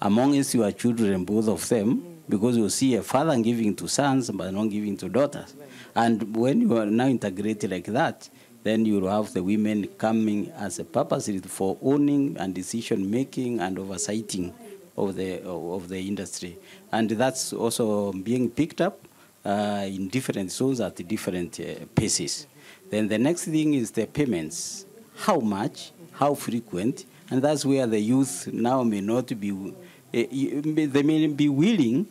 amongst 0.00 0.54
your 0.54 0.70
children, 0.72 1.24
both 1.24 1.48
of 1.48 1.68
them, 1.68 2.20
because 2.28 2.56
you 2.56 2.68
see 2.68 2.94
a 2.96 3.02
father 3.02 3.36
giving 3.40 3.74
to 3.74 3.88
sons 3.88 4.30
but 4.30 4.52
not 4.52 4.68
giving 4.68 4.96
to 4.96 5.08
daughters. 5.08 5.54
And 5.94 6.36
when 6.36 6.60
you 6.60 6.76
are 6.76 6.86
now 6.86 7.06
integrated 7.06 7.70
like 7.70 7.86
that, 7.86 8.28
then 8.62 8.84
you 8.84 9.00
will 9.00 9.10
have 9.10 9.32
the 9.32 9.42
women 9.42 9.86
coming 9.96 10.50
as 10.56 10.80
a 10.80 10.84
purpose 10.84 11.30
for 11.46 11.78
owning 11.80 12.36
and 12.36 12.52
decision 12.52 13.08
making 13.08 13.60
and 13.60 13.78
oversighting 13.78 14.52
of 14.96 15.14
the 15.16 15.42
of 15.44 15.88
the 15.88 15.98
industry, 15.98 16.58
and 16.92 17.10
that's 17.10 17.52
also 17.52 18.12
being 18.12 18.50
picked 18.50 18.80
up 18.80 18.98
uh, 19.44 19.84
in 19.86 20.08
different 20.08 20.50
zones 20.50 20.80
at 20.80 20.96
different 21.06 21.60
uh, 21.60 21.84
paces. 21.94 22.46
Then 22.90 23.08
the 23.08 23.18
next 23.18 23.44
thing 23.44 23.74
is 23.74 23.90
the 23.90 24.06
payments. 24.06 24.84
How 25.18 25.38
much, 25.40 25.92
how 26.12 26.34
frequent, 26.34 27.06
And 27.30 27.42
that's 27.42 27.64
where 27.64 27.86
the 27.86 27.98
youth 27.98 28.48
now 28.52 28.82
may 28.84 29.00
not 29.00 29.26
be, 29.40 29.74
eh, 30.14 30.26
they 30.62 31.02
may 31.02 31.26
be 31.26 31.48
willing 31.48 32.06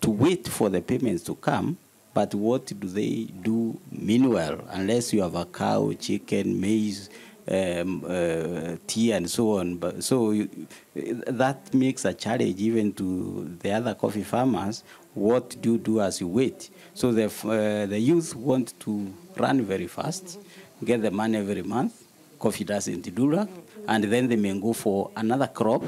to 0.00 0.10
wait 0.10 0.46
for 0.46 0.68
the 0.68 0.80
payments 0.80 1.24
to 1.24 1.34
come, 1.34 1.76
but 2.14 2.32
what 2.34 2.66
do 2.66 2.88
they 2.88 3.24
do 3.42 3.78
meanwhile? 3.90 4.60
Unless 4.70 5.12
you 5.12 5.22
have 5.22 5.34
a 5.34 5.44
cow, 5.46 5.92
chicken, 5.98 6.60
maize, 6.60 7.10
um, 7.48 8.04
uh, 8.08 8.76
tea, 8.86 9.12
and 9.12 9.30
so 9.30 9.58
on. 9.58 9.76
But 9.76 10.02
so 10.02 10.30
you, 10.30 10.48
that 10.94 11.72
makes 11.74 12.04
a 12.04 12.14
challenge 12.14 12.60
even 12.60 12.92
to 12.94 13.56
the 13.60 13.72
other 13.72 13.94
coffee 13.94 14.24
farmers. 14.24 14.84
What 15.14 15.60
do 15.60 15.72
you 15.72 15.78
do 15.78 16.00
as 16.00 16.20
you 16.20 16.28
wait? 16.28 16.70
So 16.94 17.12
the 17.12 17.26
uh, 17.26 17.86
the 17.86 17.98
youth 17.98 18.34
want 18.34 18.78
to 18.80 19.12
run 19.36 19.62
very 19.62 19.86
fast, 19.86 20.38
get 20.84 21.02
the 21.02 21.10
money 21.10 21.38
every 21.38 21.62
month. 21.62 22.04
Coffee 22.38 22.64
doesn't 22.64 23.14
do 23.14 23.30
that, 23.34 23.48
and 23.88 24.04
then 24.04 24.28
they 24.28 24.36
may 24.36 24.58
go 24.60 24.72
for 24.74 25.10
another 25.16 25.46
crop 25.46 25.82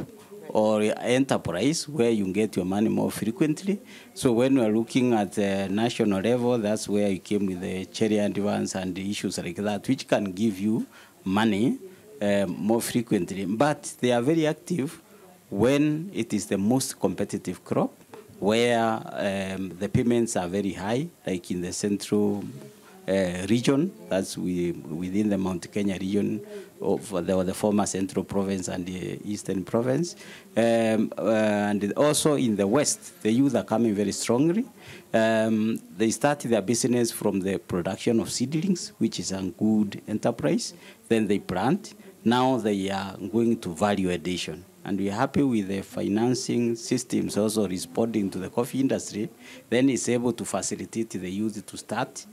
or 0.51 0.81
enterprise 0.81 1.87
where 1.89 2.11
you 2.11 2.33
get 2.33 2.57
your 2.57 2.65
money 2.65 2.89
more 2.89 3.11
frequently. 3.11 3.81
So 4.15 4.33
when 4.33 4.59
we're 4.59 4.75
looking 4.75 5.13
at 5.13 5.33
the 5.33 5.69
national 5.69 6.23
level, 6.23 6.57
that's 6.57 6.89
where 6.89 7.11
you 7.11 7.19
came 7.19 7.47
with 7.47 7.61
the 7.61 7.85
cherry 7.87 8.19
advance 8.19 8.75
and 8.75 8.99
issues 8.99 9.37
like 9.39 9.57
that, 9.57 9.87
which 9.87 10.09
can 10.09 10.33
give 10.33 10.59
you 10.59 10.87
money 11.29 11.79
uh, 12.21 12.47
more 12.47 12.81
frequently. 12.81 13.45
But 13.45 13.95
they 14.01 14.13
are 14.13 14.23
very 14.23 14.47
active 14.47 15.01
when 15.51 16.11
it 16.15 16.33
is 16.33 16.47
the 16.47 16.59
most 16.59 16.99
competitive 16.99 17.65
crop, 17.65 17.93
where 18.39 19.01
um, 19.05 19.71
the 19.79 19.89
payments 19.89 20.37
are 20.37 20.49
very 20.49 20.73
high, 20.73 21.09
like 21.27 21.51
in 21.51 21.61
the 21.61 21.73
central 21.73 22.45
uh, 23.09 23.47
region, 23.49 23.93
that's 24.09 24.37
we, 24.37 24.73
within 24.73 25.31
the 25.31 25.39
Mount 25.39 25.73
Kenya 25.73 25.97
region 25.99 26.45
of 26.81 27.09
the, 27.11 27.43
the 27.43 27.55
former 27.55 27.87
central 27.87 28.25
province 28.25 28.69
and 28.69 28.87
the 28.87 29.19
eastern 29.25 29.65
province. 29.65 30.15
Um, 30.57 31.13
uh, 31.17 31.31
and 31.71 31.93
also 31.95 32.35
in 32.35 32.57
the 32.57 32.67
west, 32.67 33.23
the 33.23 33.33
youth 33.33 33.55
are 33.55 33.65
coming 33.65 33.95
very 33.95 34.13
strongly. 34.13 34.67
Um, 35.13 35.81
they 35.97 36.11
started 36.11 36.51
their 36.51 36.63
business 36.63 37.11
from 37.11 37.41
the 37.41 37.59
production 37.59 38.21
of 38.21 38.31
seedlings, 38.31 38.93
which 38.99 39.19
is 39.19 39.33
a 39.33 39.43
good 39.43 40.03
enterprise. 40.07 40.75
Then 41.09 41.27
they 41.27 41.39
plant. 41.39 41.95
Now 42.25 42.59
they 42.59 42.91
are 42.91 43.17
going 43.17 43.59
to 43.61 43.75
value 43.75 44.11
addition. 44.11 44.65
And 44.85 44.99
we're 44.99 45.13
happy 45.13 45.43
with 45.43 45.69
the 45.69 45.83
financing 45.83 46.75
systems 46.75 47.37
also 47.37 47.69
responding 47.69 48.31
to 48.31 48.39
the 48.39 48.49
coffee 48.49 48.81
industry. 48.81 49.29
Then 49.69 49.89
it's 49.91 50.09
able 50.09 50.33
to 50.33 50.45
facilitate 50.45 51.11
the 51.11 51.31
youth 51.31 51.65
to 51.67 51.77
start, 51.77 52.25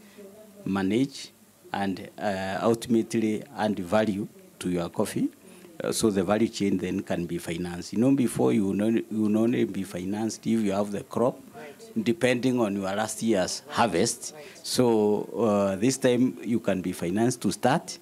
manage, 0.65 1.31
and 1.73 2.09
uh, 2.17 2.57
ultimately 2.61 3.43
add 3.57 3.77
value 3.79 4.27
to 4.59 4.69
your 4.69 4.89
coffee. 4.89 5.29
Uh, 5.83 5.91
so 5.91 6.09
the 6.09 6.23
value 6.23 6.47
chain 6.47 6.77
then 6.77 7.01
can 7.01 7.25
be 7.25 7.37
financed. 7.37 7.93
You 7.93 7.99
know, 7.99 8.11
before 8.11 8.53
you 8.53 8.67
will, 8.67 8.81
you 8.91 9.37
only 9.37 9.65
be 9.65 9.83
financed 9.83 10.47
if 10.47 10.61
you 10.61 10.71
have 10.71 10.91
the 10.91 11.03
crop, 11.03 11.39
depending 12.01 12.59
on 12.59 12.75
your 12.75 12.95
last 12.95 13.21
year's 13.21 13.61
harvest. 13.69 14.33
So 14.63 15.23
uh, 15.37 15.75
this 15.75 15.97
time 15.97 16.37
you 16.43 16.59
can 16.59 16.81
be 16.81 16.93
financed 16.93 17.41
to 17.41 17.51
start, 17.51 17.99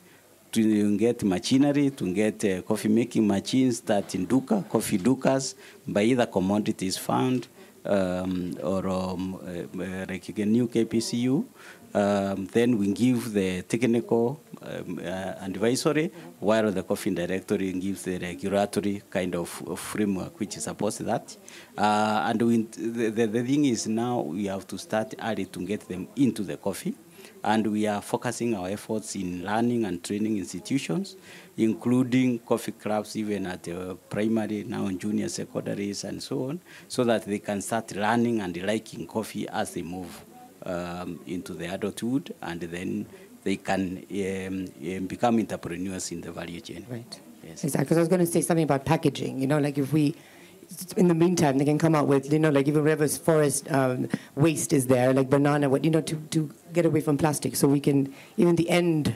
to 0.52 0.97
get 0.97 1.23
machinery, 1.23 1.89
to 1.89 2.13
get 2.13 2.45
uh, 2.45 2.62
coffee 2.62 2.89
making 2.89 3.28
machines, 3.28 3.78
start 3.78 4.13
in 4.13 4.28
Duka, 4.28 4.67
coffee 4.69 4.99
Dukas, 4.99 5.56
by 5.88 6.04
either 6.04 6.28
commodities 6.28 6.97
fund 6.97 7.47
um, 7.86 8.56
or 8.63 8.88
um, 8.88 9.36
uh, 9.36 9.82
uh 9.82 10.06
like 10.08 10.30
a 10.38 10.45
new 10.45 10.67
KPCU. 10.67 11.43
Um, 11.94 12.48
then 12.48 12.78
we 12.80 12.92
give 12.92 13.34
the 13.34 13.62
technical 13.62 14.42
um, 14.64 15.00
uh, 15.00 15.36
advisory, 15.42 16.12
while 16.40 16.72
the 16.72 16.82
Coffee 16.82 17.12
Directorate 17.12 17.80
gives 17.80 18.04
the 18.04 18.18
regulatory 18.18 19.04
kind 19.10 19.36
of, 19.36 19.62
of 19.68 19.80
framework 19.80 20.40
which 20.40 20.54
supports 20.58 20.98
that. 20.98 21.38
Uh, 21.78 22.26
and 22.26 22.42
we, 22.42 22.58
the, 22.64 23.10
the, 23.10 23.28
the 23.28 23.44
thing 23.44 23.66
is 23.66 23.88
now 23.88 24.22
we 24.22 24.46
have 24.46 24.66
to 24.68 24.78
start 24.78 25.14
early 25.22 25.46
to 25.46 25.60
get 25.66 25.82
them 25.88 26.08
into 26.16 26.44
the 26.44 26.58
coffee. 26.58 26.96
And 27.44 27.68
we 27.68 27.88
are 27.88 28.02
focusing 28.02 28.56
our 28.56 28.70
efforts 28.70 29.16
in 29.16 29.46
learning 29.46 29.86
and 29.86 30.04
training 30.04 30.38
institutions, 30.38 31.16
including 31.58 32.40
coffee 32.40 32.72
clubs, 32.72 33.16
even 33.16 33.46
at 33.48 33.68
uh, 33.68 33.96
primary, 34.10 34.64
now 34.64 34.88
in 34.88 34.98
junior 34.98 35.30
secondaries, 35.30 36.06
and 36.06 36.24
so 36.24 36.50
on, 36.50 36.62
so 36.88 37.04
that 37.04 37.26
they 37.26 37.40
can 37.40 37.62
start 37.62 37.96
learning 37.96 38.42
and 38.42 38.62
liking 38.64 39.06
coffee 39.06 39.48
as 39.50 39.74
they 39.74 39.82
move 39.82 40.26
um, 40.65 41.19
into 41.28 41.54
the 41.54 41.73
adulthood, 41.73 42.34
and 42.41 42.62
then 42.62 43.06
they 43.43 43.58
can 43.58 44.06
um, 44.12 44.67
um, 44.95 45.06
become 45.08 45.39
entrepreneurs 45.39 46.12
in 46.12 46.21
the 46.21 46.32
value 46.32 46.62
chain. 46.62 46.86
Right. 46.89 47.19
Yes. 47.43 47.63
Exactly. 47.63 47.86
Because 47.86 47.97
I 47.97 47.99
was 48.02 48.10
going 48.10 48.21
to 48.21 48.32
say 48.32 48.41
something 48.41 48.63
about 48.63 48.86
packaging. 48.86 49.41
You 49.41 49.47
know, 49.47 49.60
like 49.60 49.78
if 49.78 49.91
we, 49.91 50.15
in 50.95 51.10
the 51.10 51.13
meantime, 51.13 51.58
they 51.58 51.65
can 51.65 51.78
come 51.78 51.93
out 51.93 52.08
with, 52.08 52.32
you 52.32 52.39
know, 52.39 52.49
like 52.49 52.67
even 52.67 52.84
whatever 52.84 53.08
forest 53.08 53.69
um, 53.71 54.08
waste 54.36 54.71
is 54.71 54.88
there, 54.88 55.13
like 55.13 55.30
banana, 55.30 55.69
what 55.69 55.84
you 55.84 55.91
know, 55.91 56.02
to, 56.02 56.15
to 56.32 56.49
get 56.71 56.86
away 56.86 57.02
from 57.02 57.17
plastic, 57.17 57.56
so 57.56 57.67
we 57.67 57.82
can 57.82 58.13
even 58.38 58.56
the 58.56 58.69
end 58.69 59.13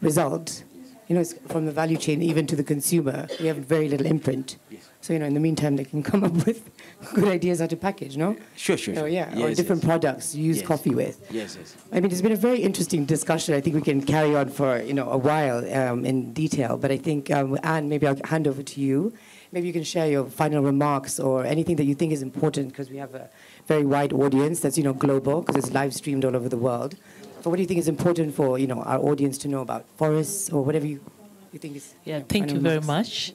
result, 0.00 0.62
you 1.08 1.14
know, 1.14 1.24
from 1.48 1.66
the 1.66 1.72
value 1.72 1.96
chain 1.96 2.22
even 2.22 2.46
to 2.46 2.56
the 2.56 2.64
consumer, 2.64 3.26
we 3.40 3.46
have 3.46 3.58
very 3.58 3.88
little 3.88 4.06
imprint. 4.06 4.56
Yes. 4.70 4.88
So, 5.00 5.12
you 5.12 5.18
know, 5.18 5.26
in 5.26 5.34
the 5.34 5.40
meantime, 5.40 5.76
they 5.76 5.84
can 5.84 6.02
come 6.02 6.24
up 6.24 6.32
with 6.46 6.70
good 7.14 7.28
ideas 7.28 7.60
how 7.60 7.66
to 7.66 7.76
package, 7.76 8.16
no? 8.16 8.36
Sure, 8.56 8.78
sure. 8.78 8.98
Oh, 8.98 9.04
yeah, 9.04 9.28
yes, 9.34 9.38
or 9.38 9.54
different 9.54 9.82
yes. 9.82 9.86
products 9.86 10.34
you 10.34 10.44
use 10.44 10.62
coffee 10.62 10.94
with. 10.94 11.26
Yes, 11.30 11.58
yes. 11.60 11.76
I 11.92 12.00
mean, 12.00 12.10
it's 12.10 12.22
been 12.22 12.32
a 12.32 12.36
very 12.36 12.62
interesting 12.62 13.04
discussion. 13.04 13.54
I 13.54 13.60
think 13.60 13.76
we 13.76 13.82
can 13.82 14.00
carry 14.00 14.34
on 14.34 14.48
for, 14.48 14.80
you 14.80 14.94
know, 14.94 15.10
a 15.10 15.18
while 15.18 15.58
um, 15.74 16.06
in 16.06 16.32
detail. 16.32 16.78
But 16.78 16.90
I 16.90 16.96
think, 16.96 17.30
um, 17.30 17.58
Anne, 17.62 17.90
maybe 17.90 18.06
I'll 18.06 18.18
hand 18.24 18.48
over 18.48 18.62
to 18.62 18.80
you. 18.80 19.12
Maybe 19.52 19.66
you 19.66 19.74
can 19.74 19.84
share 19.84 20.08
your 20.08 20.24
final 20.24 20.62
remarks 20.62 21.20
or 21.20 21.44
anything 21.44 21.76
that 21.76 21.84
you 21.84 21.94
think 21.94 22.12
is 22.12 22.22
important 22.22 22.68
because 22.68 22.88
we 22.88 22.96
have 22.96 23.14
a 23.14 23.28
very 23.66 23.84
wide 23.84 24.14
audience 24.14 24.60
that's, 24.60 24.78
you 24.78 24.84
know, 24.84 24.94
global 24.94 25.42
because 25.42 25.56
it's 25.56 25.74
live 25.74 25.92
streamed 25.92 26.24
all 26.24 26.34
over 26.34 26.48
the 26.48 26.56
world. 26.56 26.96
So 27.44 27.50
what 27.50 27.56
do 27.56 27.62
you 27.62 27.68
think 27.68 27.80
is 27.80 27.88
important 27.88 28.34
for, 28.34 28.58
you 28.58 28.66
know, 28.66 28.80
our 28.80 28.98
audience 28.98 29.36
to 29.36 29.48
know 29.48 29.60
about 29.60 29.84
forests 29.98 30.48
or 30.48 30.64
whatever 30.64 30.86
you, 30.86 31.04
you 31.52 31.58
think 31.58 31.76
is... 31.76 31.92
Yeah, 32.02 32.14
you 32.14 32.20
know, 32.20 32.26
thank 32.26 32.50
you 32.50 32.58
very 32.58 32.80
much. 32.80 33.34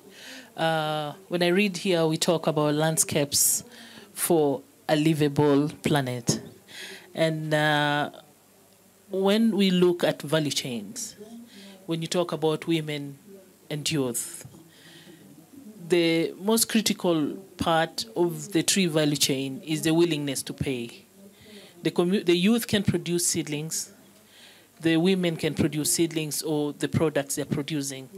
Uh, 0.58 1.14
when 1.28 1.44
I 1.44 1.50
read 1.50 1.78
here, 1.78 2.08
we 2.08 2.18
talk 2.18 2.48
about 2.48 2.74
landscapes 2.74 3.64
for 4.14 4.64
a 4.88 4.96
livable 4.96 5.70
planet. 5.84 6.42
And 7.14 7.54
uh, 7.54 8.10
when 9.12 9.56
we 9.56 9.70
look 9.70 10.04
at 10.04 10.24
value 10.24 10.50
chains, 10.50 11.16
when 11.86 12.02
you 12.02 12.08
talk 12.08 12.32
about 12.32 12.66
women 12.66 13.20
and 13.70 13.92
youth, 13.92 14.48
the 15.88 16.34
most 16.42 16.68
critical 16.68 17.36
part 17.58 18.06
of 18.16 18.54
the 18.54 18.64
tree 18.64 18.88
value 18.88 19.18
chain 19.18 19.62
is 19.64 19.84
the 19.84 19.94
willingness 19.94 20.42
to 20.42 20.54
pay. 20.54 21.06
The, 21.84 21.92
commu- 21.92 22.26
the 22.26 22.36
youth 22.36 22.66
can 22.66 22.82
produce 22.82 23.28
seedlings, 23.28 23.94
the 24.82 24.98
women 24.98 25.36
can 25.36 25.54
produce 25.54 25.92
seedlings 25.92 26.42
or 26.42 26.74
the 26.74 26.88
products 26.88 27.36
they're 27.36 27.46
producing 27.46 28.10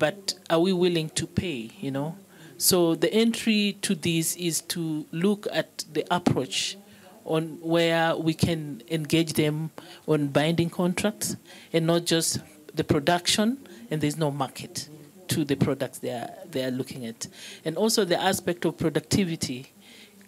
but 0.00 0.34
are 0.48 0.58
we 0.58 0.72
willing 0.72 1.10
to 1.10 1.26
pay, 1.26 1.70
you 1.78 1.90
know? 1.90 2.16
So 2.56 2.94
the 2.94 3.12
entry 3.12 3.76
to 3.82 3.94
this 3.94 4.34
is 4.36 4.60
to 4.62 5.06
look 5.12 5.46
at 5.52 5.84
the 5.92 6.04
approach 6.10 6.76
on 7.24 7.58
where 7.60 8.16
we 8.16 8.34
can 8.34 8.82
engage 8.90 9.34
them 9.34 9.70
on 10.08 10.28
binding 10.28 10.70
contracts 10.70 11.36
and 11.72 11.86
not 11.86 12.06
just 12.06 12.40
the 12.74 12.82
production 12.82 13.58
and 13.90 14.00
there's 14.00 14.16
no 14.16 14.30
market 14.30 14.88
to 15.28 15.44
the 15.44 15.54
products 15.54 15.98
they 15.98 16.10
are, 16.10 16.30
they 16.50 16.64
are 16.64 16.70
looking 16.70 17.06
at. 17.06 17.26
And 17.64 17.76
also 17.76 18.04
the 18.04 18.20
aspect 18.20 18.64
of 18.64 18.78
productivity 18.78 19.72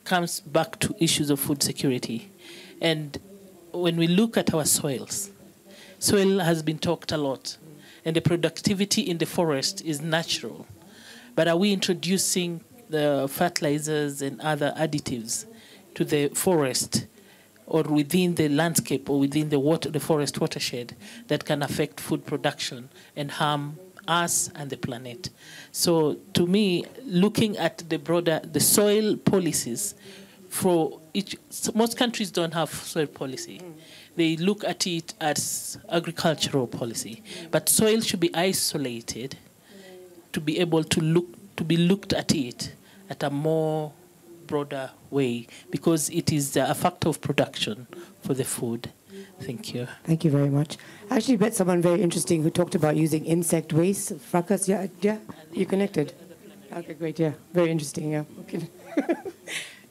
comes 0.05 0.41
back 0.41 0.79
to 0.81 0.95
issues 0.99 1.31
of 1.31 1.41
food 1.41 1.63
security. 1.63 2.31
And 2.81 3.19
when 3.73 3.97
we 3.97 4.07
look 4.07 4.37
at 4.37 4.53
our 4.53 4.65
soils, 4.65 5.31
soil 6.03 6.41
has 6.41 6.65
been 6.65 6.79
talked 6.79 7.13
a 7.13 7.17
lot 7.17 7.57
and 8.05 8.17
the 8.17 8.21
productivity 8.21 9.03
in 9.03 9.19
the 9.19 9.27
forest 9.27 9.81
is 9.83 10.01
natural. 10.01 10.67
But 11.37 11.47
are 11.47 11.57
we 11.57 11.73
introducing 11.73 12.63
the 12.89 13.29
fertilizers 13.31 14.21
and 14.21 14.41
other 14.41 14.75
additives 14.77 15.47
to 15.95 16.05
the 16.05 16.29
forest 16.31 17.07
or 17.67 17.85
within 17.85 18.35
the 18.35 18.49
landscape 18.49 19.09
or 19.09 19.21
within 19.21 19.51
the 19.51 19.61
water, 19.61 19.91
the 19.91 20.01
forest 20.01 20.41
watershed 20.41 20.97
that 21.29 21.45
can 21.45 21.63
affect 21.63 22.01
food 22.01 22.27
production 22.27 22.89
and 23.15 23.31
harm 23.31 23.79
us 24.09 24.51
and 24.57 24.71
the 24.71 24.77
planet. 24.77 25.31
So 25.71 26.15
to 26.35 26.49
me, 26.49 26.85
looking 27.05 27.57
at 27.59 27.89
the 27.89 27.99
broader 27.99 28.41
the 28.43 28.59
soil 28.61 29.17
policies 29.17 29.95
for 30.49 31.01
each 31.15 31.37
most 31.75 31.97
countries 31.97 32.33
don't 32.33 32.53
have 32.55 32.71
soil 32.71 33.07
policy. 33.07 33.61
They 34.17 34.37
look 34.37 34.63
at 34.65 34.87
it 34.87 35.15
as 35.21 35.79
agricultural 35.91 36.67
policy. 36.67 37.23
But 37.51 37.69
soil 37.69 38.01
should 38.01 38.21
be 38.21 38.35
isolated 38.35 39.39
to 40.33 40.41
be 40.41 40.59
able 40.59 40.85
to 40.85 41.01
look 41.01 41.27
to 41.57 41.65
be 41.65 41.77
looked 41.77 42.13
at 42.13 42.35
it 42.35 42.73
at 43.11 43.23
a 43.23 43.31
more 43.31 43.93
broader 44.47 44.91
way 45.11 45.47
because 45.71 46.09
it 46.11 46.33
is 46.33 46.57
a 46.57 46.75
factor 46.75 47.09
of 47.09 47.21
production 47.21 47.87
for 48.23 48.35
the 48.35 48.45
food. 48.45 48.91
Thank 49.41 49.75
you. 49.75 49.87
Thank 50.05 50.25
you 50.25 50.31
very 50.31 50.49
much. 50.49 50.79
I 51.11 51.17
actually 51.17 51.37
met 51.37 51.55
someone 51.55 51.83
very 51.83 52.01
interesting 52.01 52.43
who 52.43 52.51
talked 52.51 52.75
about 52.75 52.97
using 52.97 53.25
insect 53.27 53.73
waste. 53.73 54.17
Fracas, 54.21 54.69
yeah, 54.69 54.87
yeah, 55.01 55.19
you 55.53 55.67
connected. 55.67 56.15
Okay, 56.73 56.95
great, 56.95 57.19
yeah, 57.19 57.33
very 57.53 57.71
interesting, 57.71 58.13
yeah. 58.13 58.25
Okay. 58.41 58.69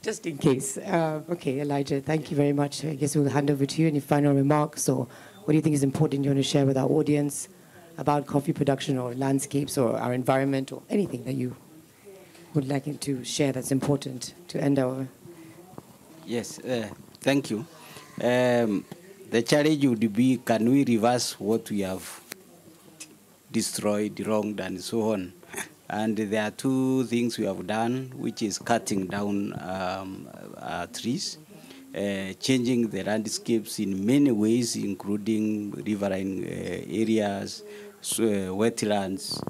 Just 0.02 0.26
in 0.26 0.38
case. 0.38 0.78
Uh, 0.78 1.22
okay, 1.30 1.62
Elijah, 1.62 2.02
thank 2.02 2.32
you 2.32 2.38
very 2.38 2.54
much. 2.54 2.84
I 2.84 2.96
guess 2.96 3.16
we'll 3.16 3.30
hand 3.30 3.52
over 3.52 3.66
to 3.68 3.82
you. 3.82 3.88
Any 3.88 4.00
final 4.00 4.34
remarks 4.34 4.90
or 4.90 5.08
what 5.44 5.52
do 5.52 5.56
you 5.56 5.62
think 5.62 5.76
is 5.76 5.84
important 5.84 6.24
you 6.24 6.32
want 6.32 6.40
to 6.40 6.44
share 6.44 6.66
with 6.66 6.78
our 6.78 6.90
audience 6.90 7.50
about 7.98 8.26
coffee 8.26 8.54
production 8.54 8.98
or 8.98 9.14
landscapes 9.14 9.78
or 9.78 9.96
our 9.98 10.14
environment 10.14 10.72
or 10.72 10.82
anything 10.90 11.24
that 11.26 11.34
you 11.34 11.56
would 12.54 12.68
like 12.68 13.00
to 13.00 13.24
share 13.24 13.52
that's 13.52 13.72
important 13.72 14.34
to 14.48 14.62
end 14.62 14.80
our. 14.80 15.08
Yes, 16.26 16.60
uh, 16.60 16.90
thank 17.20 17.52
you. 17.52 17.66
Um, 18.22 18.86
the 19.30 19.42
challenge 19.44 19.86
would 19.86 20.14
be 20.14 20.38
can 20.38 20.70
we 20.70 20.84
reverse 20.84 21.40
what 21.40 21.70
we 21.70 21.82
have 21.82 22.22
destroyed, 23.52 24.20
wronged, 24.26 24.60
and 24.60 24.82
so 24.82 25.14
on? 25.14 25.34
And 25.92 26.16
there 26.16 26.44
are 26.44 26.52
two 26.52 27.04
things 27.04 27.38
we 27.38 27.44
have 27.44 27.68
done, 27.68 28.14
which 28.16 28.42
is 28.42 28.58
cutting 28.58 29.08
down 29.08 29.54
um, 29.60 30.30
uh, 30.56 30.88
trees, 30.88 31.38
uh, 31.94 32.32
changing 32.40 32.88
the 32.88 33.04
landscapes 33.04 33.78
in 33.78 34.06
many 34.06 34.32
ways, 34.32 34.78
including 34.78 35.72
riverine 35.86 36.46
uh, 36.46 36.86
areas, 36.90 37.64
uh, 38.20 38.56
wetlands, 38.56 39.44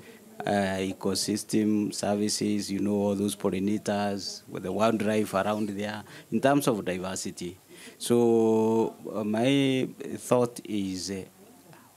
uh, 0.44 0.80
ecosystem 0.80 1.94
services, 1.94 2.72
you 2.72 2.80
know, 2.80 2.96
all 2.96 3.16
those 3.16 3.36
pollinators, 3.36 4.42
with 4.50 4.64
the 4.64 4.72
wildlife 4.72 5.36
around 5.36 5.70
there, 5.70 6.04
in 6.32 6.42
terms 6.42 6.68
of 6.68 6.84
diversity. 6.84 7.56
So 8.00 8.96
my 9.24 9.88
thought 10.16 10.60
is 10.64 11.14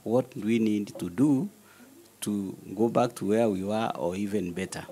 what 0.02 0.36
we 0.36 0.58
need 0.58 0.98
to 0.98 1.08
do 1.08 1.48
to 2.24 2.56
go 2.74 2.88
back 2.88 3.14
to 3.16 3.26
where 3.26 3.48
we 3.48 3.62
were 3.64 3.90
or 3.96 4.16
even 4.16 4.52
better. 4.52 4.84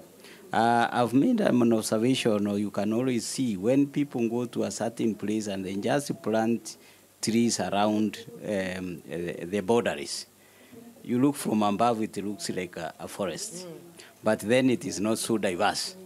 Uh, 0.52 0.86
I've 0.90 1.14
made 1.14 1.40
an 1.40 1.72
observation, 1.72 2.46
or 2.46 2.58
you 2.58 2.70
can 2.70 2.92
always 2.92 3.26
see 3.26 3.56
when 3.56 3.86
people 3.86 4.28
go 4.28 4.44
to 4.44 4.64
a 4.64 4.70
certain 4.70 5.14
place 5.14 5.46
and 5.46 5.64
then 5.64 5.80
just 5.80 6.22
plant 6.22 6.76
trees 7.22 7.58
around 7.58 8.18
um, 8.44 9.02
the 9.06 9.62
boundaries. 9.64 10.26
You 11.02 11.20
look 11.20 11.36
from 11.36 11.62
above, 11.62 12.02
it 12.02 12.16
looks 12.18 12.50
like 12.50 12.76
a, 12.76 12.92
a 12.98 13.08
forest, 13.08 13.66
mm. 13.66 13.72
but 14.22 14.40
then 14.40 14.68
it 14.68 14.84
is 14.84 15.00
not 15.00 15.18
so 15.18 15.38
diverse. 15.38 15.96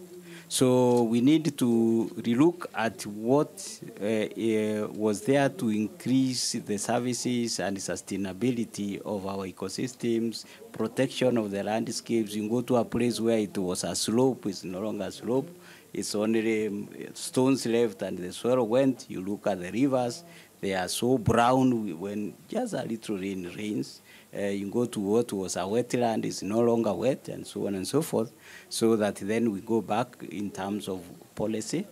So 0.49 1.03
we 1.03 1.21
need 1.23 1.59
to 1.59 2.09
relook 2.19 2.67
at 2.73 3.05
what 3.05 3.81
uh, 4.01 4.05
uh, 4.05 4.89
was 4.93 5.23
there 5.23 5.49
to 5.49 5.71
increase 5.71 6.53
the 6.53 6.79
services 6.79 7.59
and 7.59 7.77
sustainability 7.79 9.01
of 9.01 9.27
our 9.27 9.45
ecosystems, 9.45 10.45
protection 10.71 11.37
of 11.37 11.51
the 11.51 11.65
landscapes. 11.65 12.37
You 12.37 12.49
go 12.49 12.61
to 12.63 12.77
a 12.77 12.85
place 12.85 13.21
where 13.21 13.39
it 13.39 13.59
was 13.59 13.83
a 13.83 13.97
slope, 13.97 14.47
it's 14.47 14.63
no 14.63 14.83
longer 14.83 15.07
a 15.07 15.11
slope. 15.11 15.49
It's 15.93 16.15
only 16.15 16.69
um, 16.69 16.91
stones 17.15 17.67
left 17.67 18.03
and 18.03 18.17
the 18.17 18.33
soil 18.33 18.69
went. 18.69 19.07
You 19.09 19.23
look 19.23 19.49
at 19.49 19.61
the 19.61 19.73
rivers, 19.73 20.23
they 20.61 20.75
are 20.75 20.89
so 20.89 21.19
brown 21.19 21.99
when 21.99 22.35
just 22.47 22.73
a 22.73 22.85
little 22.85 23.19
rain 23.19 23.53
rains. 23.57 24.01
Uh, 24.37 24.49
you 24.49 24.69
go 24.71 24.85
to 24.85 25.01
what 25.01 25.33
was 25.33 25.57
a 25.57 25.61
wetland, 25.61 26.27
it's 26.27 26.43
no 26.43 26.61
longer 26.61 26.93
wet, 26.93 27.29
and 27.29 27.47
so 27.47 27.67
on 27.67 27.75
and 27.75 27.89
so 27.89 28.03
forth 28.03 28.33
so 28.69 28.97
that 28.97 29.15
then 29.17 29.51
we 29.51 29.61
go 29.61 29.81
back 29.81 30.23
in 30.31 30.51
terms 30.51 30.89
of 30.89 31.01
policy. 31.35 31.87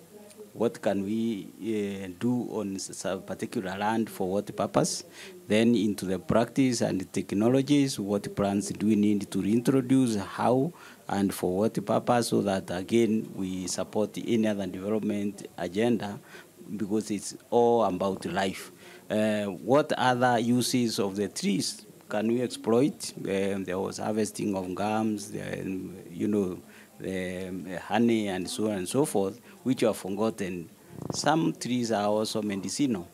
What 0.52 0.80
can 0.82 1.02
we 1.02 1.48
uh, 1.60 2.08
do 2.20 2.48
on 2.52 2.78
a 3.04 3.16
particular 3.18 3.76
land 3.76 4.08
for 4.08 4.30
what 4.30 4.54
purpose? 4.54 5.02
Then 5.48 5.74
into 5.74 6.04
the 6.04 6.18
practice 6.18 6.80
and 6.80 7.00
the 7.00 7.06
technologies, 7.06 7.98
what 7.98 8.36
plants 8.36 8.68
do 8.68 8.86
we 8.86 8.94
need 8.94 9.30
to 9.32 9.42
reintroduce, 9.42 10.16
how, 10.16 10.72
and 11.08 11.34
for 11.34 11.56
what 11.56 11.84
purpose, 11.84 12.28
so 12.28 12.42
that 12.42 12.70
again 12.70 13.32
we 13.34 13.66
support 13.66 14.16
any 14.16 14.46
other 14.46 14.66
development 14.66 15.48
agenda 15.58 16.20
because 16.76 17.10
it's 17.10 17.36
all 17.50 17.84
about 17.84 18.24
life. 18.26 18.70
Uh, 19.10 19.46
what 19.46 19.92
other 19.94 20.38
uses 20.38 20.98
of 20.98 21.16
the 21.16 21.28
trees 21.28 21.84
can 22.08 22.28
we 22.28 22.42
exploit? 22.42 23.12
Um, 23.18 23.64
there 23.64 23.78
was 23.78 23.98
harvesting 23.98 24.54
of 24.56 24.74
gums, 24.74 25.32
you 25.32 26.28
know, 26.28 26.58
um, 27.04 27.66
honey 27.88 28.28
and 28.28 28.48
so 28.48 28.66
on 28.66 28.78
and 28.78 28.88
so 28.88 29.04
forth, 29.04 29.40
which 29.62 29.82
are 29.82 29.94
forgotten. 29.94 30.68
Some 31.12 31.52
trees 31.54 31.92
are 31.92 32.06
also 32.06 32.42
medicinal. 32.42 33.08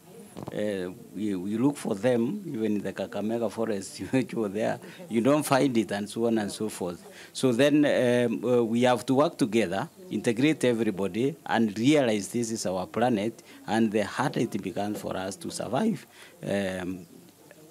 Uh, 0.53 0.91
we, 1.15 1.35
we 1.35 1.59
look 1.59 1.77
for 1.77 1.95
them, 1.95 2.43
even 2.47 2.77
in 2.77 2.83
the 2.83 2.93
Kakamega 2.93 3.51
forest, 3.51 3.99
which 4.11 4.33
were 4.33 4.49
there, 4.49 4.79
you 5.09 5.21
don't 5.21 5.43
find 5.43 5.77
it, 5.77 5.91
and 5.93 6.09
so 6.09 6.27
on 6.27 6.39
and 6.39 6.51
so 6.51 6.69
forth. 6.69 7.03
So 7.33 7.53
then 7.53 7.85
um, 7.85 8.45
uh, 8.45 8.63
we 8.63 8.83
have 8.83 9.05
to 9.07 9.15
work 9.15 9.37
together, 9.37 9.89
integrate 10.11 10.65
everybody, 10.65 11.37
and 11.45 11.77
realize 11.79 12.29
this 12.29 12.51
is 12.51 12.65
our 12.65 12.87
planet, 12.87 13.43
and 13.67 13.93
the 13.93 14.05
harder 14.05 14.41
it 14.41 14.63
becomes 14.63 15.01
for 15.01 15.17
us 15.17 15.37
to 15.37 15.51
survive. 15.51 16.07
Um, 16.43 17.07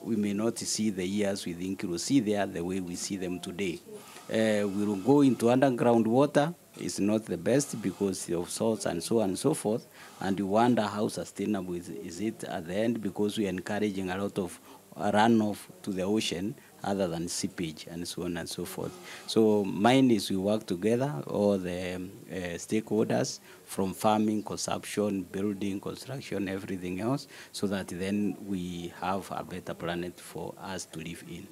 we 0.10 0.16
may 0.16 0.34
not 0.34 0.58
see 0.58 0.90
the 0.90 1.06
years 1.06 1.46
we 1.46 1.54
think 1.54 1.84
we'll 1.84 2.00
see 2.00 2.20
there 2.20 2.48
the 2.48 2.64
way 2.64 2.80
we 2.80 2.96
see 2.96 3.16
them 3.16 3.40
today. 3.40 3.80
Uh, 4.28 4.68
we 4.68 4.84
will 4.84 4.96
go 4.96 5.22
into 5.22 5.52
underground 5.52 6.08
water. 6.08 6.52
It's 6.78 7.00
not 7.00 7.26
the 7.26 7.38
best 7.38 7.80
because 7.80 8.28
of 8.32 8.50
salts 8.50 8.88
and 8.88 9.04
so 9.04 9.20
on 9.20 9.30
and 9.30 9.38
so 9.40 9.54
forth. 9.54 9.86
And 10.20 10.40
you 10.40 10.48
wonder 10.48 10.82
how 10.82 11.10
sustainable 11.10 11.76
is, 11.76 11.90
is 11.90 12.22
it 12.22 12.44
at 12.46 12.66
the 12.66 12.74
end 12.76 13.04
because 13.04 13.38
we're 13.38 13.50
encouraging 13.50 14.10
a 14.10 14.18
lot 14.18 14.40
of 14.40 14.60
runoff 14.98 15.58
to 15.84 15.92
the 15.92 16.02
ocean 16.04 16.56
other 16.84 17.08
than 17.08 17.28
seepage 17.28 17.88
and 17.90 18.08
so 18.08 18.24
on 18.24 18.38
and 18.38 18.48
so 18.48 18.66
forth. 18.66 18.92
So 19.28 19.64
mine 19.64 20.12
is 20.12 20.30
we 20.30 20.38
work 20.38 20.66
together, 20.66 21.14
all 21.28 21.58
the 21.58 21.96
uh, 21.96 22.36
stakeholders 22.58 23.40
from 23.66 23.94
farming, 23.94 24.44
consumption, 24.44 25.24
building, 25.24 25.80
construction, 25.80 26.50
everything 26.50 27.02
else, 27.02 27.28
so 27.52 27.68
that 27.68 27.88
then 27.88 28.38
we 28.46 28.94
have 29.00 29.30
a 29.32 29.44
better 29.44 29.74
planet 29.74 30.20
for 30.20 30.54
us 30.62 30.86
to 30.86 31.00
live 31.00 31.24
in. 31.30 31.48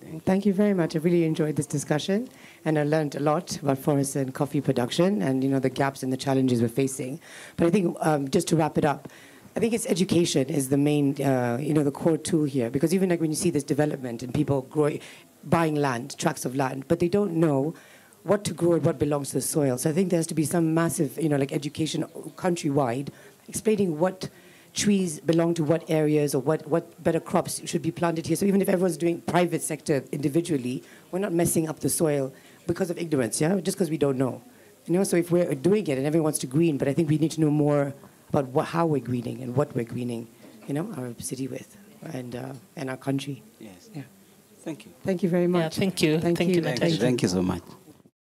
Thank, 0.00 0.24
Thank 0.24 0.46
you 0.46 0.52
very 0.52 0.74
much. 0.74 0.94
I 0.94 1.00
really 1.00 1.24
enjoyed 1.24 1.56
this 1.56 1.66
discussion, 1.66 2.28
and 2.64 2.78
I 2.78 2.84
learned 2.84 3.16
a 3.16 3.20
lot 3.20 3.60
about 3.60 3.78
forest 3.78 4.14
and 4.16 4.32
coffee 4.32 4.60
production, 4.60 5.22
and 5.22 5.42
you 5.42 5.50
know 5.50 5.58
the 5.58 5.70
gaps 5.70 6.02
and 6.02 6.12
the 6.12 6.16
challenges 6.16 6.62
we're 6.62 6.68
facing. 6.68 7.20
But 7.56 7.66
I 7.66 7.70
think 7.70 7.96
um, 8.00 8.28
just 8.28 8.46
to 8.48 8.56
wrap 8.56 8.78
it 8.78 8.84
up, 8.84 9.08
I 9.58 9.60
think 9.60 9.74
it's 9.74 9.86
education 9.86 10.50
is 10.50 10.68
the 10.68 10.76
main, 10.76 11.20
uh, 11.20 11.58
you 11.60 11.74
know, 11.74 11.82
the 11.82 11.90
core 11.90 12.16
tool 12.16 12.44
here. 12.44 12.70
Because 12.70 12.94
even 12.94 13.08
like 13.08 13.20
when 13.20 13.30
you 13.30 13.34
see 13.34 13.50
this 13.50 13.64
development 13.64 14.22
and 14.22 14.32
people 14.32 14.62
growing, 14.62 15.00
buying 15.42 15.74
land, 15.74 16.16
tracts 16.16 16.44
of 16.44 16.54
land, 16.54 16.84
but 16.86 17.00
they 17.00 17.08
don't 17.08 17.32
know 17.32 17.74
what 18.22 18.44
to 18.44 18.54
grow 18.54 18.74
and 18.74 18.84
what 18.84 19.00
belongs 19.00 19.30
to 19.30 19.34
the 19.34 19.40
soil. 19.40 19.76
So 19.76 19.90
I 19.90 19.92
think 19.92 20.10
there 20.10 20.18
has 20.20 20.28
to 20.28 20.34
be 20.34 20.44
some 20.44 20.74
massive, 20.74 21.18
you 21.20 21.28
know, 21.28 21.36
like 21.36 21.50
education 21.50 22.04
countrywide, 22.36 23.08
explaining 23.48 23.98
what 23.98 24.28
trees 24.74 25.18
belong 25.18 25.54
to 25.54 25.64
what 25.64 25.82
areas 25.90 26.36
or 26.36 26.40
what, 26.40 26.64
what 26.68 27.02
better 27.02 27.18
crops 27.18 27.60
should 27.68 27.82
be 27.82 27.90
planted 27.90 28.28
here. 28.28 28.36
So 28.36 28.46
even 28.46 28.62
if 28.62 28.68
everyone's 28.68 28.96
doing 28.96 29.22
private 29.22 29.62
sector 29.62 30.04
individually, 30.12 30.84
we're 31.10 31.18
not 31.18 31.32
messing 31.32 31.68
up 31.68 31.80
the 31.80 31.88
soil 31.88 32.32
because 32.68 32.90
of 32.90 32.98
ignorance, 32.98 33.40
yeah? 33.40 33.58
Just 33.58 33.76
because 33.76 33.90
we 33.90 33.98
don't 33.98 34.18
know. 34.18 34.40
You 34.86 34.94
know, 34.94 35.02
so 35.02 35.16
if 35.16 35.32
we're 35.32 35.52
doing 35.56 35.84
it 35.88 35.98
and 35.98 36.06
everyone 36.06 36.26
wants 36.26 36.38
to 36.38 36.46
green, 36.46 36.78
but 36.78 36.86
I 36.86 36.92
think 36.92 37.08
we 37.08 37.18
need 37.18 37.32
to 37.32 37.40
know 37.40 37.50
more 37.50 37.92
about 38.28 38.46
what, 38.48 38.66
how 38.66 38.86
we're 38.86 39.00
greening 39.00 39.42
and 39.42 39.54
what 39.56 39.74
we're 39.74 39.84
greening, 39.84 40.28
you 40.66 40.74
know, 40.74 40.92
our 40.96 41.14
city 41.18 41.48
with 41.48 41.76
and, 42.02 42.36
uh, 42.36 42.52
and 42.76 42.90
our 42.90 42.96
country. 42.96 43.42
Yes. 43.58 43.90
Yeah. 43.94 44.02
Thank 44.60 44.84
you. 44.84 44.92
Thank 45.04 45.22
you 45.22 45.28
very 45.28 45.46
much. 45.46 45.76
Yeah, 45.76 45.80
thank 45.80 46.02
you. 46.02 46.20
Thank, 46.20 46.38
thank 46.38 46.50
you. 46.50 46.56
you, 46.56 46.62
Thank 46.62 46.92
you. 46.92 46.98
Thank 46.98 47.22
you 47.22 47.28
so 47.28 47.42
much. 47.42 47.62